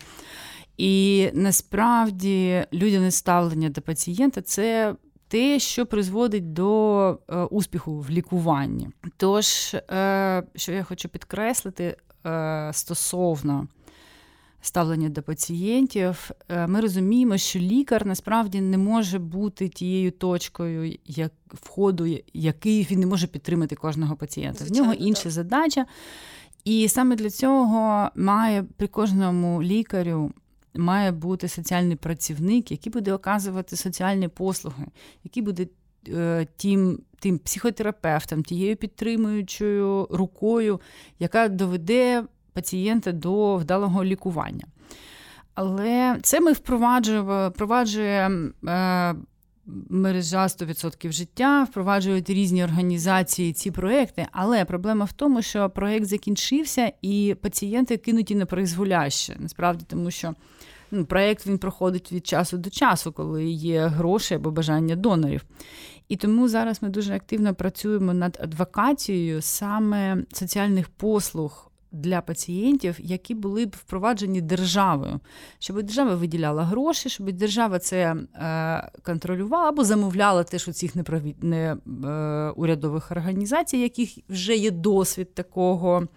І 0.78 1.30
насправді 1.34 2.66
людяне 2.74 3.12
ставлення 3.12 3.70
до 3.70 3.82
пацієнта 3.82 4.42
це 4.42 4.96
те, 5.28 5.60
що 5.60 5.86
призводить 5.86 6.54
до 6.54 7.20
е, 7.30 7.36
успіху 7.44 8.00
в 8.00 8.10
лікуванні. 8.10 8.90
Тож, 9.18 9.74
е, 9.74 10.44
що 10.56 10.72
я 10.72 10.84
хочу 10.84 11.10
підкреслити 11.10 11.98
е, 12.26 12.70
стосовно 12.74 13.68
ставлення 14.62 15.10
до 15.10 15.24
пацієнтів, 15.24 16.32
е, 16.50 16.68
ми 16.68 16.82
розуміємо, 16.82 17.38
що 17.38 17.60
лікар 17.60 18.06
насправді 18.06 18.62
не 18.62 18.78
може 18.78 19.20
бути 19.20 19.70
тією 19.70 20.12
точкою 20.12 20.98
як 21.06 21.32
входу, 21.54 22.18
який 22.34 22.88
він 22.92 23.00
не 23.00 23.06
може 23.06 23.28
підтримати 23.28 23.76
кожного 23.76 24.16
пацієнта. 24.16 24.66
Звичайно, 24.66 24.84
В 24.84 24.88
нього 24.88 25.08
інша 25.08 25.24
так. 25.24 25.32
задача. 25.32 25.86
І 26.64 26.88
саме 26.88 27.16
для 27.16 27.30
цього 27.30 28.10
має 28.16 28.64
при 28.78 28.88
кожному 28.88 29.64
лікарю 29.64 30.32
має 30.78 31.12
бути 31.12 31.48
соціальний 31.48 31.96
працівник, 31.96 32.72
який 32.72 32.94
буде 32.94 33.14
оказувати 33.14 33.76
соціальні 33.76 34.28
послуги, 34.28 34.86
який 35.24 35.44
буде 35.44 35.68
е, 36.08 36.48
тим, 36.58 37.00
тим 37.20 37.38
психотерапевтом, 37.38 38.44
тією 38.44 38.76
підтримуючою 38.76 40.08
рукою, 40.12 40.82
яка 41.20 41.48
доведе 41.48 42.24
пацієнта 42.54 43.12
до 43.12 43.56
вдалого 43.56 44.04
лікування. 44.04 44.66
Але 45.54 46.18
це 46.22 46.40
ми 46.40 46.52
впроваджуємо, 46.52 47.50
впроваджує 47.50 48.32
е, 48.68 49.16
мережа 49.90 50.44
100% 50.44 51.12
життя, 51.12 51.64
впроваджують 51.64 52.30
різні 52.30 52.64
організації 52.64 53.54
ці 53.54 53.72
проекти. 53.72 54.28
Але 54.32 54.66
проблема 54.66 55.06
в 55.06 55.14
тому, 55.14 55.42
що 55.42 55.70
проект 55.70 56.06
закінчився, 56.06 56.92
і 57.02 57.36
пацієнти 57.42 57.98
кинуті 57.98 58.36
на 58.36 58.46
призволяще. 58.46 59.36
Насправді, 59.40 59.86
тому 59.88 60.12
що 60.12 60.34
ну, 60.92 61.06
проект 61.06 61.48
він 61.48 61.58
проходить 61.58 62.12
від 62.12 62.28
часу 62.28 62.58
до 62.58 62.70
часу, 62.70 63.12
коли 63.12 63.46
є 63.46 63.88
гроші 63.88 64.34
або 64.34 64.52
бажання 64.52 64.96
донорів. 64.96 65.46
І 66.10 66.16
тому 66.16 66.48
зараз 66.48 66.84
ми 66.84 66.90
дуже 66.90 67.16
активно 67.16 67.56
працюємо 67.56 68.14
над 68.14 68.38
адвокацією 68.42 69.42
саме 69.42 70.18
соціальних 70.34 70.90
послуг. 70.90 71.64
Для 71.92 72.22
пацієнтів, 72.22 72.96
які 73.00 73.36
були 73.36 73.66
б 73.66 73.76
впроваджені 73.78 74.42
державою, 74.42 75.20
щоб 75.60 75.84
держава 75.84 76.16
виділяла 76.16 76.64
гроші, 76.64 77.10
щоб 77.10 77.32
держава 77.32 77.80
це 77.80 78.16
е, 78.36 78.92
контролювала 79.04 79.70
або 79.70 79.84
замовляла 79.84 80.44
теж 80.44 80.68
у 80.68 80.74
цих 80.74 80.96
неправі... 80.96 81.36
не, 81.42 81.78
е, 82.06 82.98
організацій, 83.12 83.78
яких 83.78 84.18
вже 84.30 84.56
є 84.56 84.72
досвід 84.72 85.34
такого 85.34 86.08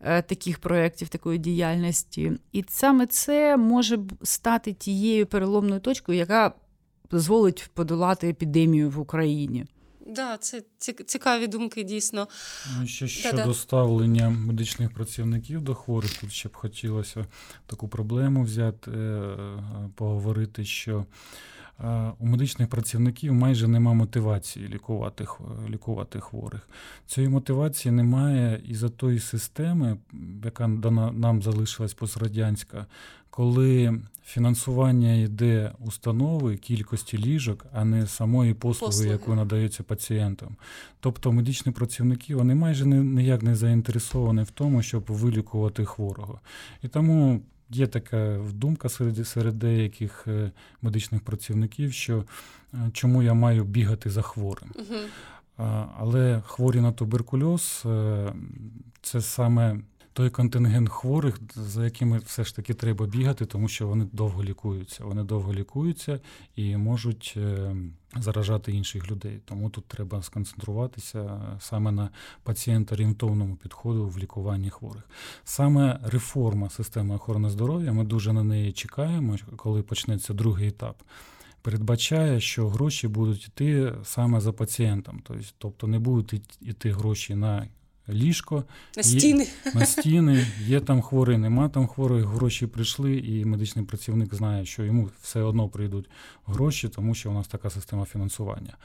таких 0.00 0.58
проєктів, 0.58 1.08
такої 1.08 1.38
діяльності. 1.38 2.32
І 2.52 2.64
саме 2.68 3.06
це 3.06 3.56
може 3.56 3.98
стати 4.22 4.72
тією 4.72 5.26
переломною 5.26 5.80
точкою, 5.80 6.18
яка 6.18 6.52
дозволить 7.10 7.70
подолати 7.74 8.28
епідемію 8.28 8.90
в 8.90 8.98
Україні. 8.98 9.66
Да, 10.06 10.36
це 10.36 10.62
цікаві 11.06 11.46
думки 11.46 11.82
дійсно. 11.82 12.28
Ну, 12.80 12.86
ще 12.86 13.08
щодо 13.08 13.36
Да-да. 13.36 13.54
ставлення 13.54 14.30
медичних 14.30 14.94
працівників 14.94 15.60
до 15.62 15.74
хворих, 15.74 16.18
тут 16.20 16.32
ще 16.32 16.48
б 16.48 16.56
хотілося 16.56 17.26
таку 17.66 17.88
проблему 17.88 18.42
взяти, 18.42 18.90
е, 18.90 19.36
поговорити, 19.94 20.64
що 20.64 21.04
у 22.18 22.26
медичних 22.26 22.68
працівників 22.68 23.34
майже 23.34 23.68
нема 23.68 23.92
мотивації 23.92 24.68
лікувати 24.68 25.26
лікувати 25.68 26.20
хворих. 26.20 26.68
Цієї 27.06 27.32
мотивації 27.32 27.92
немає 27.92 28.62
із 28.68 28.78
за 28.78 28.88
тої 28.88 29.18
системи, 29.18 29.96
яка 30.44 30.68
нам 30.68 31.42
залишилась 31.42 31.94
пострадянська, 31.94 32.86
коли 33.30 34.00
фінансування 34.24 35.14
йде 35.14 35.72
установи 35.78 36.56
кількості 36.56 37.18
ліжок, 37.18 37.66
а 37.72 37.84
не 37.84 38.06
самої 38.06 38.54
послуги, 38.54 38.90
послуги. 38.90 39.10
яку 39.10 39.34
надається 39.34 39.82
пацієнтам. 39.82 40.56
Тобто 41.00 41.32
медичні 41.32 41.72
працівники 41.72 42.34
вони 42.34 42.54
майже 42.54 42.86
ніяк 42.86 43.42
не 43.42 43.56
заінтересовані 43.56 44.42
в 44.42 44.50
тому, 44.50 44.82
щоб 44.82 45.04
вилікувати 45.08 45.84
хворого. 45.84 46.40
І 46.82 46.88
тому 46.88 47.40
Є 47.70 47.86
така 47.86 48.38
думка 48.52 48.88
серед 48.88 49.28
серед 49.28 49.58
деяких 49.58 50.24
е, 50.26 50.50
медичних 50.82 51.20
працівників, 51.20 51.92
що 51.92 52.24
е, 52.74 52.90
чому 52.92 53.22
я 53.22 53.34
маю 53.34 53.64
бігати 53.64 54.10
за 54.10 54.22
хворим. 54.22 54.70
Угу. 54.74 54.98
Але 55.98 56.42
хворі 56.46 56.80
на 56.80 56.92
туберкульоз 56.92 57.82
е, 57.86 58.32
це 59.02 59.20
саме 59.20 59.80
той 60.20 60.30
контингент 60.30 60.88
хворих, 60.88 61.40
за 61.54 61.84
якими 61.84 62.18
все 62.18 62.44
ж 62.44 62.56
таки 62.56 62.74
треба 62.74 63.06
бігати, 63.06 63.46
тому 63.46 63.68
що 63.68 63.88
вони 63.88 64.06
довго 64.12 64.44
лікуються. 64.44 65.04
Вони 65.04 65.24
довго 65.24 65.54
лікуються 65.54 66.20
і 66.56 66.76
можуть 66.76 67.34
е, 67.36 67.76
заражати 68.16 68.72
інших 68.72 69.10
людей. 69.10 69.40
Тому 69.44 69.70
тут 69.70 69.84
треба 69.86 70.22
сконцентруватися 70.22 71.40
саме 71.60 71.92
на 71.92 72.10
пацієнта-орієнтовному 72.44 73.56
підходу 73.56 74.06
в 74.06 74.18
лікуванні 74.18 74.70
хворих. 74.70 75.02
Саме 75.44 76.00
реформа 76.02 76.70
системи 76.70 77.14
охорони 77.14 77.50
здоров'я, 77.50 77.92
ми 77.92 78.04
дуже 78.04 78.32
на 78.32 78.44
неї 78.44 78.72
чекаємо, 78.72 79.36
коли 79.56 79.82
почнеться 79.82 80.34
другий 80.34 80.68
етап. 80.68 81.02
Передбачає, 81.62 82.40
що 82.40 82.68
гроші 82.68 83.08
будуть 83.08 83.48
йти 83.48 83.94
саме 84.04 84.40
за 84.40 84.52
пацієнтом, 84.52 85.22
тобто 85.58 85.86
не 85.86 85.98
будуть 85.98 86.58
йти 86.60 86.92
гроші 86.92 87.34
на 87.34 87.66
ліжко, 88.12 88.64
на 88.96 89.02
стіни. 89.02 89.42
Є, 89.42 89.72
на 89.74 89.86
стіни, 89.86 90.46
є 90.66 90.80
там 90.80 91.02
хворий, 91.02 91.38
нема 91.38 91.68
там 91.68 91.86
хворих, 91.86 92.24
гроші 92.24 92.66
прийшли, 92.66 93.18
і 93.18 93.44
медичний 93.44 93.84
працівник 93.84 94.34
знає, 94.34 94.66
що 94.66 94.84
йому 94.84 95.10
все 95.22 95.42
одно 95.42 95.68
прийдуть 95.68 96.10
гроші, 96.46 96.88
тому 96.88 97.14
що 97.14 97.30
у 97.30 97.34
нас 97.34 97.48
така 97.48 97.70
система 97.70 98.04
фінансування. 98.04 98.76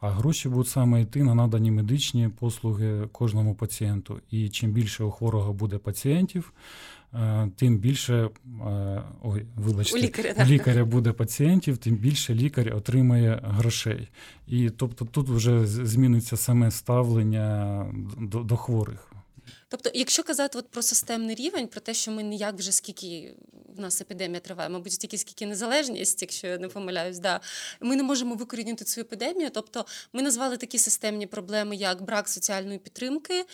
А 0.00 0.10
гроші 0.10 0.48
будуть 0.48 0.68
саме 0.68 1.02
йти 1.02 1.22
на 1.22 1.34
надані 1.34 1.70
медичні 1.70 2.28
послуги 2.28 3.08
кожному 3.12 3.54
пацієнту. 3.54 4.20
І 4.30 4.48
чим 4.48 4.72
більше 4.72 5.04
у 5.04 5.10
хворого 5.10 5.52
буде 5.52 5.78
пацієнтів, 5.78 6.52
тим 7.56 7.78
більше 7.78 8.14
е, 8.14 9.02
ой, 9.22 9.46
вибачте, 9.56 9.98
у 9.98 10.02
лікаря, 10.02 10.34
у 10.38 10.44
лікаря 10.44 10.84
буде 10.84 11.12
пацієнтів, 11.12 11.78
тим 11.78 11.96
більше 11.96 12.34
лікар 12.34 12.76
отримає 12.76 13.40
грошей. 13.44 14.08
І 14.46 14.70
тобто 14.70 15.04
тут 15.04 15.28
вже 15.28 15.66
зміниться 15.66 16.36
саме 16.36 16.70
ставлення 16.70 17.86
до, 18.20 18.42
до 18.42 18.56
хворих. 18.56 19.13
Тобто, 19.68 19.90
якщо 19.94 20.22
казати 20.22 20.58
от 20.58 20.68
про 20.68 20.82
системний 20.82 21.34
рівень, 21.34 21.68
про 21.68 21.80
те, 21.80 21.94
що 21.94 22.10
ми 22.10 22.22
ніяк 22.22 22.54
вже 22.54 22.72
скільки 22.72 23.34
в 23.76 23.80
нас 23.80 24.00
епідемія 24.00 24.40
триває, 24.40 24.68
мабуть, 24.68 24.92
стільки 24.92 25.18
скільки 25.18 25.46
незалежність, 25.46 26.22
якщо 26.22 26.46
я 26.46 26.58
не 26.58 26.68
помиляюсь, 26.68 27.18
да 27.18 27.40
ми 27.80 27.96
не 27.96 28.02
можемо 28.02 28.34
викорінити 28.34 28.84
цю 28.84 29.00
епідемію. 29.00 29.50
Тобто, 29.50 29.86
ми 30.12 30.22
назвали 30.22 30.56
такі 30.56 30.78
системні 30.78 31.26
проблеми, 31.26 31.76
як 31.76 32.02
брак 32.02 32.28
соціальної 32.28 32.78
підтримки, 32.78 33.44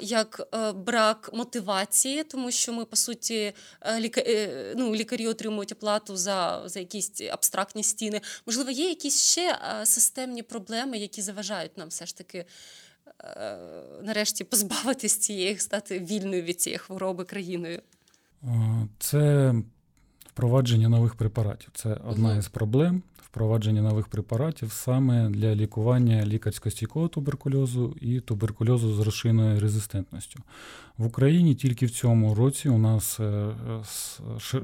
як 0.00 0.48
е, 0.54 0.72
брак 0.72 1.30
мотивації, 1.32 2.24
тому 2.24 2.50
що 2.50 2.72
ми 2.72 2.84
по 2.84 2.96
суті 2.96 3.52
е. 3.80 4.10
Е, 4.16 4.74
ну, 4.76 4.94
лікарі 4.94 5.28
отримують 5.28 5.72
оплату 5.72 6.16
за, 6.16 6.62
за 6.66 6.80
якісь 6.80 7.20
абстрактні 7.20 7.82
стіни. 7.82 8.20
Можливо, 8.46 8.70
є 8.70 8.88
якісь 8.88 9.22
ще 9.22 9.58
системні 9.84 10.42
проблеми, 10.42 10.98
які 10.98 11.22
заважають 11.22 11.78
нам 11.78 11.88
все 11.88 12.06
ж 12.06 12.16
таки. 12.16 12.44
Е, 13.24 13.58
нарешті 14.02 14.44
позбавитись 14.44 15.18
цієї, 15.18 15.56
стати 15.56 15.98
вільною 15.98 16.42
від 16.42 16.60
цієї 16.60 16.78
хвороби 16.78 17.24
країною? 17.24 17.82
Це 18.98 19.54
впровадження 20.28 20.88
нових 20.88 21.14
препаратів. 21.14 21.70
Це 21.74 21.94
одна 22.04 22.36
із 22.36 22.48
проблем 22.48 23.02
впровадження 23.30 23.82
нових 23.82 24.06
препаратів 24.08 24.72
саме 24.72 25.28
для 25.28 25.54
лікування 25.54 26.26
лікарсько-стійкого 26.26 27.08
туберкульозу 27.08 27.96
і 28.00 28.20
туберкульозу 28.20 28.94
з 28.94 29.00
розширеною 29.00 29.60
резистентністю. 29.60 30.40
В 31.00 31.06
Україні 31.06 31.54
тільки 31.54 31.86
в 31.86 31.90
цьому 31.90 32.34
році 32.34 32.68
у 32.68 32.78
нас 32.78 33.20
е, 33.20 33.50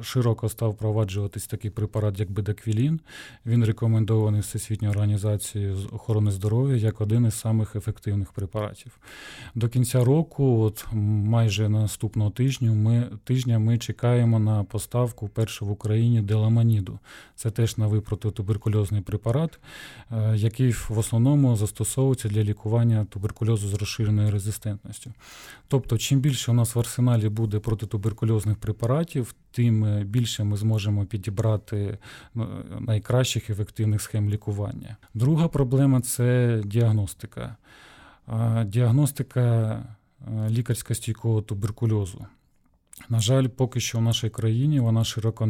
широко 0.03 0.49
став 0.49 0.71
впроваджуватись 0.71 1.47
такий 1.47 1.71
препарат, 1.71 2.21
як 2.21 2.31
бедаквілін. 2.31 3.01
Він 3.47 3.65
рекомендований 3.65 4.41
Всесвітньою 4.41 4.95
організацією 4.95 5.79
охорони 5.93 6.31
здоров'я 6.31 6.77
як 6.77 7.01
один 7.01 7.27
із 7.27 7.35
самих 7.35 7.77
ефективних 7.77 8.33
препаратів. 8.33 8.99
До 9.55 9.69
кінця 9.69 10.05
року, 10.05 10.61
от 10.61 10.87
майже 10.93 11.69
наступного 11.69 12.31
тижня, 12.31 12.73
ми 12.73 13.07
тижня 13.25 13.59
ми 13.59 13.79
чекаємо 13.79 14.39
на 14.39 14.65
поставку 14.65 15.29
першу 15.29 15.67
в 15.67 15.71
Україні 15.71 16.23
деламаніду. 16.23 16.99
Це 17.35 17.51
теж 17.51 17.77
новий 17.77 18.01
протитуберкульозний 18.01 19.01
препарат, 19.01 19.59
е, 20.13 20.37
який 20.37 20.73
в 20.73 20.99
основному 20.99 21.57
застосовується 21.57 22.29
для 22.29 22.43
лікування 22.43 23.07
туберкульозу 23.11 23.69
з 23.69 23.75
розширеною 23.75 24.31
резистентністю. 24.31 25.13
Тобто, 25.69 25.99
чим 25.99 26.26
більше 26.27 26.51
у 26.51 26.55
нас 26.55 26.75
в 26.75 26.79
арсеналі 26.79 27.29
буде 27.29 27.59
протитуберкульозних 27.59 28.57
препаратів, 28.57 29.35
тим 29.51 29.85
е, 29.85 30.05
більше 30.05 30.45
ми 30.45 30.57
зможемо 30.57 31.05
підібрати 31.05 31.99
ну, 32.35 32.49
найкращих 32.81 33.51
ефективних 33.51 34.03
схем 34.03 34.31
лікування. 34.31 34.97
Друга 35.15 35.49
проблема 35.49 36.01
це 36.01 36.61
діагностика. 36.65 37.57
Діагностика 38.65 39.43
е, 40.21 40.49
лікарсько-стійкого 40.51 41.43
туберкульозу. 41.43 42.27
На 43.09 43.21
жаль, 43.21 43.47
поки 43.47 43.81
що 43.81 43.99
в 43.99 44.03
нашій 44.03 44.31
країні 44.31 44.81
вона 44.81 45.05
широко 45.05 45.47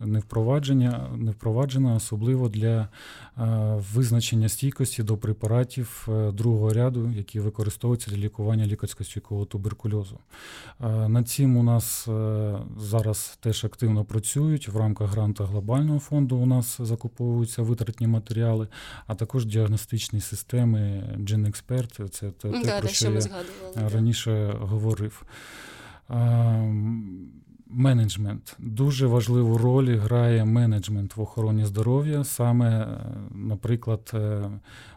не 0.00 0.18
впроваджена, 0.18 1.10
не 1.16 1.30
впроваджена, 1.30 1.94
особливо 1.94 2.48
для 2.48 2.80
е, 2.80 2.88
визначення 3.94 4.48
стійкості 4.48 5.02
до 5.02 5.16
препаратів 5.16 6.08
е, 6.08 6.32
другого 6.32 6.72
ряду, 6.72 7.12
які 7.16 7.40
використовуються 7.40 8.10
для 8.10 8.16
лікування 8.16 8.66
лікарсько-стійкового 8.66 9.46
туберкульозу. 9.46 10.18
Е, 10.80 11.08
над 11.08 11.28
цим 11.28 11.56
у 11.56 11.62
нас 11.62 12.08
зараз 12.78 13.38
теж 13.40 13.64
активно 13.64 14.04
працюють 14.04 14.68
в 14.68 14.76
рамках 14.76 15.10
гранта 15.10 15.44
глобального 15.44 15.98
фонду. 15.98 16.36
У 16.36 16.46
нас 16.46 16.80
закуповуються 16.80 17.62
витратні 17.62 18.06
матеріали, 18.06 18.68
а 19.06 19.14
також 19.14 19.46
діагностичні 19.46 20.20
системи 20.20 21.02
GenExpert, 21.18 22.08
Це 22.08 22.30
те, 22.30 22.48
да, 22.64 22.80
про 22.80 22.88
що, 22.88 23.20
що 23.20 23.30
я 23.76 23.88
раніше 23.88 24.54
говорив. 24.60 25.24
Менеджмент 27.68 28.56
дуже 28.58 29.06
важливу 29.06 29.58
роль 29.58 29.96
грає 29.96 30.44
менеджмент 30.44 31.16
в 31.16 31.20
охороні 31.20 31.64
здоров'я, 31.64 32.24
саме, 32.24 32.80
е, 32.80 32.98
наприклад, 33.34 34.10
е, 34.14 34.50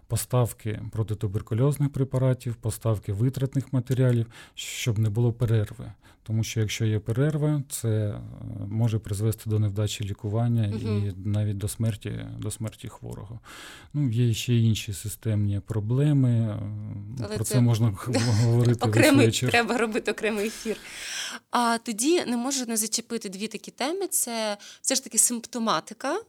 поставки 0.08 0.82
протитуберкульозних 0.91 1.91
препаратів, 1.91 2.56
поставки 2.56 3.13
витратних 3.13 3.74
матеріалів, 3.74 4.26
щоб 4.56 5.00
не 5.00 5.10
було 5.10 5.34
перерви. 5.34 5.91
Тому 6.30 6.44
що 6.44 6.60
якщо 6.60 6.86
є 6.86 7.00
перерва, 7.00 7.63
це 7.70 7.89
е, 7.89 8.22
може 8.68 9.00
призвести 9.00 9.50
до 9.50 9.60
невдачі 9.60 10.04
лікування 10.04 10.72
угу. 10.74 10.98
і 10.98 11.13
навіть 11.26 11.58
до 11.58 11.68
смерті 11.68 12.26
до 12.38 12.52
смерті 12.52 12.88
хворого. 12.88 13.39
Ну, 13.94 14.10
Є 14.10 14.34
ще 14.34 14.56
інші 14.56 14.94
системні 14.94 15.60
проблеми. 15.60 16.30
Е, 16.30 16.60
Але 17.20 17.36
Про 17.36 17.46
це, 17.46 17.54
це 17.54 17.62
можна 17.62 17.98
говорити 18.44 18.89
окремий, 18.89 19.26
вечір. 19.26 19.52
Треба 19.52 19.78
робити 19.78 20.12
окремий 20.12 20.48
ефір. 20.48 20.78
А 21.52 21.78
тоді 21.84 22.26
не 22.26 22.38
можу 22.38 22.65
не 22.65 22.78
зачепити 22.78 23.30
дві 23.30 23.48
такі 23.48 23.72
теми: 23.72 24.08
це 24.08 24.58
все 24.82 24.96
ж 24.96 25.04
таки 25.04 25.18
симптоматика. 25.18 26.20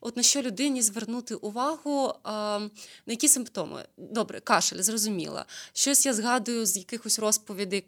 От 0.00 0.16
на 0.16 0.22
що 0.22 0.42
людині 0.42 0.82
звернути 0.82 1.34
увагу, 1.34 2.14
а, 2.22 2.58
на 3.06 3.12
які 3.12 3.28
симптоми? 3.28 3.84
Добре, 3.96 4.40
кашель, 4.40 4.82
зрозуміла. 4.82 5.44
Щось 5.72 6.06
я 6.06 6.14
згадую 6.14 6.66
з 6.66 6.76
якихось 6.76 7.18
розповідей, 7.18 7.84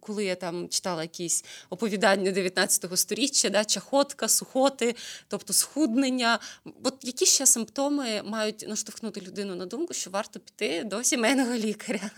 коли 0.00 0.24
я 0.24 0.34
там 0.34 0.68
читала 0.68 1.02
якісь 1.02 1.44
оповідання 1.70 2.30
19 2.30 2.98
століття, 2.98 3.48
да, 3.50 3.64
чахотка, 3.64 4.28
сухоти, 4.28 4.94
тобто 5.28 5.52
схуднення. 5.52 6.38
От 6.82 6.94
які 7.02 7.26
ще 7.26 7.46
симптоми 7.46 8.22
мають 8.24 8.64
наштовхнути 8.68 9.20
людину 9.20 9.54
на 9.54 9.66
думку, 9.66 9.94
що 9.94 10.10
варто 10.10 10.40
піти 10.40 10.84
до 10.84 11.04
сімейного 11.04 11.54
лікаря? 11.54 12.10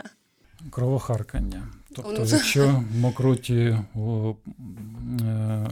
Кровохаркання. 0.70 1.68
Тобто, 1.94 2.12
ну, 2.18 2.24
якщо 2.24 2.85
в 2.92 2.96
мокроті 2.96 3.54
е, 3.54 3.78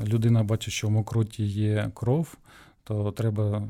людина 0.06 0.42
бачить, 0.42 0.74
що 0.74 0.88
в 0.88 0.90
мокроті 0.90 1.44
є 1.44 1.90
кров, 1.94 2.34
то 2.88 3.12
треба, 3.12 3.68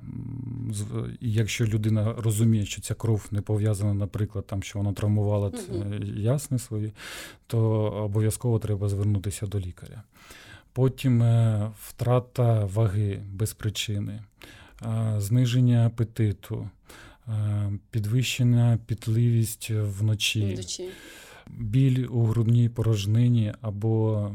якщо 1.20 1.66
людина 1.66 2.14
розуміє, 2.18 2.66
що 2.66 2.82
ця 2.82 2.94
кров 2.94 3.26
не 3.30 3.40
пов'язана, 3.40 3.94
наприклад, 3.94 4.46
там, 4.46 4.62
що 4.62 4.78
вона 4.78 4.92
травмувала 4.92 5.52
ясни 6.16 6.58
свої, 6.58 6.92
то 7.46 7.60
обов'язково 7.80 8.58
треба 8.58 8.88
звернутися 8.88 9.46
до 9.46 9.60
лікаря. 9.60 10.02
Потім 10.72 11.22
е, 11.22 11.70
втрата 11.82 12.64
ваги 12.64 13.22
без 13.32 13.52
причини, 13.52 14.22
зниження 15.18 15.86
апетиту, 15.86 16.70
підвищена 17.90 18.78
пітливість 18.86 19.70
вночі. 19.70 20.54
вночі 20.54 20.88
біль 21.48 22.06
у 22.10 22.24
грудній 22.24 22.68
порожнині 22.68 23.54
або 23.60 24.30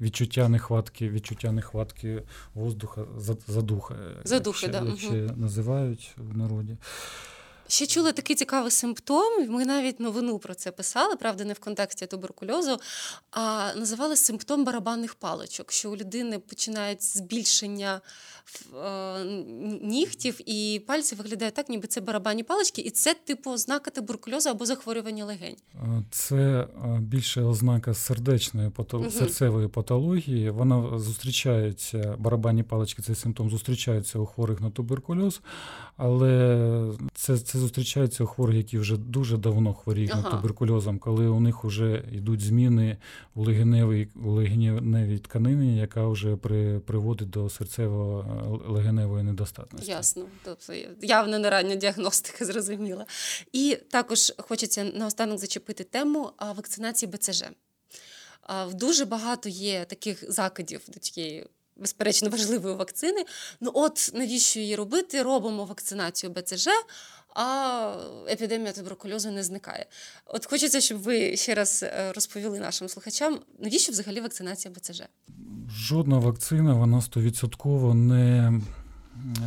відчуття 0.00 0.48
нехватки, 0.48 1.08
відчуття 1.08 1.52
нехватки 1.52 2.22
воздуха, 2.54 3.04
задуха, 3.46 3.94
задухи, 4.24 4.66
як, 4.66 4.72
да. 4.72 4.90
як 4.90 4.98
ще 4.98 5.12
називають 5.36 6.14
в 6.16 6.36
народі. 6.36 6.76
Ще 7.72 7.86
чули 7.86 8.12
такий 8.12 8.36
цікавий 8.36 8.70
симптом. 8.70 9.48
Ми 9.48 9.64
навіть 9.64 10.00
новину 10.00 10.38
про 10.38 10.54
це 10.54 10.70
писали, 10.70 11.16
правда, 11.16 11.44
не 11.44 11.52
в 11.52 11.58
контексті 11.58 12.06
туберкульозу, 12.06 12.76
а 13.30 13.72
називали 13.76 14.16
симптом 14.16 14.64
барабанних 14.64 15.14
паличок, 15.14 15.72
що 15.72 15.90
у 15.90 15.96
людини 15.96 16.38
починають 16.38 17.02
збільшення 17.02 17.94
е, 17.94 18.00
нігтів, 19.82 20.40
і 20.46 20.82
пальці 20.86 21.14
виглядають 21.14 21.54
так, 21.54 21.68
ніби 21.68 21.88
це 21.88 22.00
барабанні 22.00 22.42
палички, 22.42 22.82
і 22.82 22.90
це 22.90 23.14
типу 23.14 23.50
ознака 23.50 23.90
туберкульозу 23.90 24.50
або 24.50 24.66
захворювання 24.66 25.24
легень. 25.24 25.56
Це 26.10 26.36
е, 26.36 26.98
більше 27.00 27.42
ознака 27.42 27.94
сердечної 27.94 28.70
угу. 28.92 29.10
серцевої 29.10 29.68
патології. 29.68 30.50
Вона 30.50 30.98
зустрічається, 30.98 32.16
барабанні 32.18 32.62
палички, 32.62 33.02
цей 33.02 33.14
симптом 33.14 33.50
зустрічається 33.50 34.18
у 34.18 34.26
хворих 34.26 34.60
на 34.60 34.70
туберкульоз, 34.70 35.40
але 35.96 36.92
це 37.14 37.38
це 37.38 37.58
зустрічається 37.58 38.24
у 38.24 38.26
хворих, 38.26 38.56
які 38.56 38.78
вже 38.78 38.96
дуже 38.96 39.36
давно 39.36 39.74
хворіють 39.74 40.10
ага. 40.14 40.30
туберкульозом, 40.30 40.98
коли 40.98 41.26
у 41.26 41.40
них 41.40 41.64
вже 41.64 42.04
йдуть 42.12 42.40
зміни 42.40 42.96
у 43.34 43.44
легеневій 43.44 44.08
у 44.24 44.30
легеневій 44.30 45.18
тканині, 45.18 45.78
яка 45.78 46.06
вже 46.06 46.36
при, 46.36 46.78
приводить 46.78 47.30
до 47.30 47.48
серцево-легеневої 48.32 49.22
недостатності. 49.22 49.90
Ясно, 49.90 50.28
тобто 50.44 50.74
явно 51.02 51.38
не 51.38 51.50
рання 51.50 51.74
діагностика, 51.74 52.44
зрозуміла. 52.44 53.06
І 53.52 53.78
також 53.90 54.32
хочеться 54.38 54.84
наостанок 54.84 55.38
зачепити 55.38 55.84
тему 55.84 56.32
вакцинації 56.40 57.12
БЦЖ. 57.12 57.44
Дуже 58.72 59.04
багато 59.04 59.48
є 59.48 59.84
таких 59.84 60.32
закидів 60.32 60.80
до 60.88 60.98
тієї 60.98 61.46
безперечно 61.76 62.30
важливої 62.30 62.74
вакцини. 62.74 63.24
Ну 63.60 63.70
от 63.74 64.10
навіщо 64.14 64.60
її 64.60 64.76
робити? 64.76 65.22
Робимо 65.22 65.64
вакцинацію 65.64 66.32
БЦЖ, 66.32 66.68
а 67.34 67.96
епідемія 68.28 68.72
туберкульозу 68.72 69.30
не 69.30 69.42
зникає. 69.42 69.86
От 70.26 70.46
хочеться, 70.46 70.80
щоб 70.80 70.98
ви 70.98 71.36
ще 71.36 71.54
раз 71.54 71.82
е, 71.82 72.12
розповіли 72.12 72.58
нашим 72.58 72.88
слухачам, 72.88 73.40
навіщо 73.58 73.92
взагалі 73.92 74.20
вакцинація 74.20 74.74
БЦЖ? 74.74 75.02
Жодна 75.70 76.18
вакцина, 76.18 76.74
вона 76.74 77.02
стовідсотково 77.02 77.94
не 77.94 78.52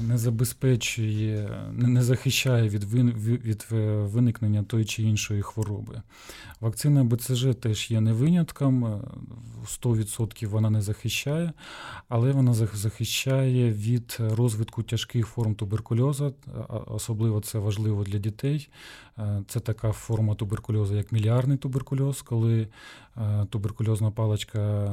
не 0.02 0.18
забезпечує, 0.18 1.50
не 1.72 2.04
захищає 2.04 2.70
від 2.70 2.84
від 3.22 3.66
виникнення 4.14 4.64
тої 4.64 4.86
чи 4.86 5.04
іншої 5.04 5.42
хвороби. 5.42 6.02
Вакцина 6.62 7.04
БЦЖ 7.04 7.46
теж 7.62 7.92
є 7.92 8.02
не 8.02 8.14
винятком, 8.14 9.02
100% 9.66 10.48
вона 10.48 10.70
не 10.70 10.82
захищає, 10.82 11.54
але 12.10 12.32
вона 12.32 12.54
захищає 12.54 13.72
від 13.72 14.18
розвитку 14.20 14.84
тяжких 14.84 15.28
форм 15.28 15.56
туберкульозу, 15.56 16.34
особливо 16.88 17.42
це 17.42 17.60
важливо 17.60 18.04
для 18.04 18.20
дітей. 18.20 18.70
Це 19.48 19.60
така 19.60 19.92
форма 19.92 20.36
туберкульозу, 20.36 20.96
як 20.96 21.12
міліарний 21.12 21.58
туберкульоз, 21.58 22.22
коли 22.22 22.68
туберкульозна 23.50 24.12
паличка 24.12 24.90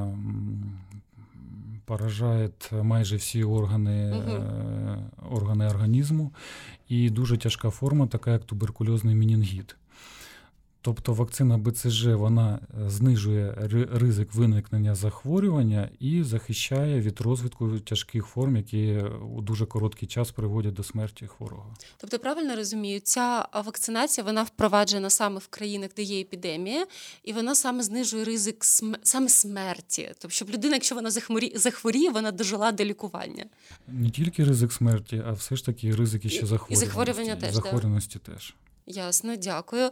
поражає 1.84 2.50
майже 2.82 3.16
всі 3.16 3.44
органи 3.44 4.12
угу. 4.12 4.44
органи 5.36 5.66
організму, 5.66 6.32
і 6.88 7.10
дуже 7.10 7.36
тяжка 7.36 7.70
форма, 7.70 8.06
така 8.06 8.30
як 8.32 8.44
туберкульозний 8.44 9.14
мінінгіт. 9.14 9.76
Тобто 10.84 11.14
вакцина 11.14 11.58
БЦЖ 11.58 12.04
вона 12.06 12.58
е, 12.86 12.90
знижує 12.90 13.54
ризик 13.92 14.34
виникнення 14.34 14.94
захворювання 14.94 15.88
і 16.00 16.22
захищає 16.22 17.00
від 17.00 17.20
розвитку 17.20 17.78
тяжких 17.78 18.26
форм, 18.26 18.56
які 18.56 18.98
у 19.36 19.40
дуже 19.40 19.66
короткий 19.66 20.08
час 20.08 20.30
приводять 20.30 20.74
до 20.74 20.82
смерті 20.82 21.26
хворого. 21.26 21.74
Тобто, 21.96 22.18
правильно 22.18 22.56
розумію, 22.56 23.00
ця 23.00 23.48
вакцинація 23.64 24.24
вона 24.24 24.42
впроваджена 24.42 25.10
саме 25.10 25.38
в 25.38 25.48
країнах, 25.48 25.90
де 25.96 26.02
є 26.02 26.20
епідемія, 26.20 26.86
і 27.24 27.32
вона 27.32 27.54
саме 27.54 27.82
знижує 27.82 28.24
ризик 28.24 28.64
см... 28.64 28.94
саме 29.02 29.28
смерті. 29.28 30.10
Тобто, 30.18 30.34
щоб 30.34 30.50
людина, 30.50 30.74
якщо 30.74 30.94
вона 30.94 31.10
захворіє, 31.54 32.10
вона 32.10 32.32
дожила 32.32 32.72
до 32.72 32.84
лікування. 32.84 33.44
Не 33.88 34.10
тільки 34.10 34.44
ризик 34.44 34.72
смерті, 34.72 35.22
а 35.26 35.32
все 35.32 35.56
ж 35.56 35.66
таки 35.66 35.94
ризики 35.94 36.28
ще 36.28 36.46
захворювання. 36.46 36.82
І 36.82 36.86
захворювання 36.86 37.36
теж. 37.36 37.54
Захворюваності 37.54 38.18
теж. 38.18 38.54
Ясно, 38.86 39.36
дякую. 39.36 39.90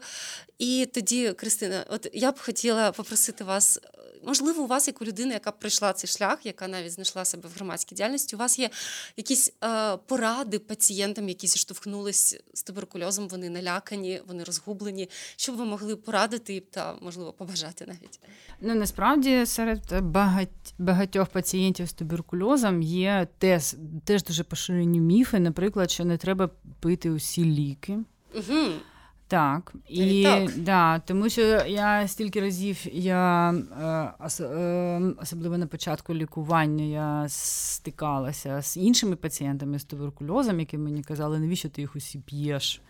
І 0.58 0.88
тоді, 0.94 1.32
Кристина, 1.32 1.84
от 1.88 2.06
я 2.12 2.32
б 2.32 2.38
хотіла 2.38 2.92
попросити 2.92 3.44
вас, 3.44 3.80
можливо, 4.26 4.62
у 4.62 4.66
вас, 4.66 4.86
як 4.86 5.02
у 5.02 5.04
людини, 5.04 5.34
яка 5.34 5.50
пройшла 5.50 5.92
цей 5.92 6.10
шлях, 6.10 6.46
яка 6.46 6.68
навіть 6.68 6.92
знайшла 6.92 7.24
себе 7.24 7.48
в 7.48 7.52
громадській 7.56 7.94
діяльності, 7.94 8.36
у 8.36 8.38
вас 8.38 8.58
є 8.58 8.70
якісь 9.16 9.52
е, 9.64 9.96
поради 9.96 10.58
пацієнтам, 10.58 11.28
які 11.28 11.46
зіштовхнулись 11.46 12.40
з 12.54 12.62
туберкульозом, 12.62 13.28
вони 13.28 13.50
налякані, 13.50 14.22
вони 14.28 14.44
розгублені. 14.44 15.08
Що 15.36 15.52
б 15.52 15.56
ви 15.56 15.64
могли 15.64 15.96
порадити 15.96 16.60
та, 16.70 16.94
можливо, 17.00 17.32
побажати 17.32 17.86
навіть? 17.86 18.20
Ну 18.60 18.74
насправді 18.74 19.46
серед 19.46 20.02
багать, 20.02 20.74
багатьох 20.78 21.28
пацієнтів 21.28 21.88
з 21.88 21.92
туберкульозом 21.92 22.82
є 22.82 23.28
теж, 23.38 23.74
теж 24.04 24.24
дуже 24.24 24.44
поширені 24.44 25.00
міфи, 25.00 25.40
наприклад, 25.40 25.90
що 25.90 26.04
не 26.04 26.16
треба 26.16 26.50
пити 26.80 27.10
усі 27.10 27.44
ліки. 27.44 27.98
Угу. 28.34 28.72
Так, 29.30 29.74
і 29.88 30.22
так. 30.22 30.58
Да, 30.58 30.98
тому 30.98 31.28
що 31.28 31.40
я 31.66 32.08
стільки 32.08 32.40
разів 32.40 32.78
я 32.92 33.50
е, 33.50 34.44
е, 34.44 35.12
особливо 35.22 35.58
на 35.58 35.66
початку 35.66 36.14
лікування 36.14 36.84
я 36.84 37.28
стикалася 37.28 38.62
з 38.62 38.76
іншими 38.76 39.16
пацієнтами 39.16 39.78
з 39.78 39.84
туберкульозом, 39.84 40.60
які 40.60 40.78
мені 40.78 41.02
казали, 41.02 41.38
навіщо 41.38 41.68
ти 41.68 41.80
їх 41.80 41.96
усі 41.96 42.18
п'єш. 42.18 42.82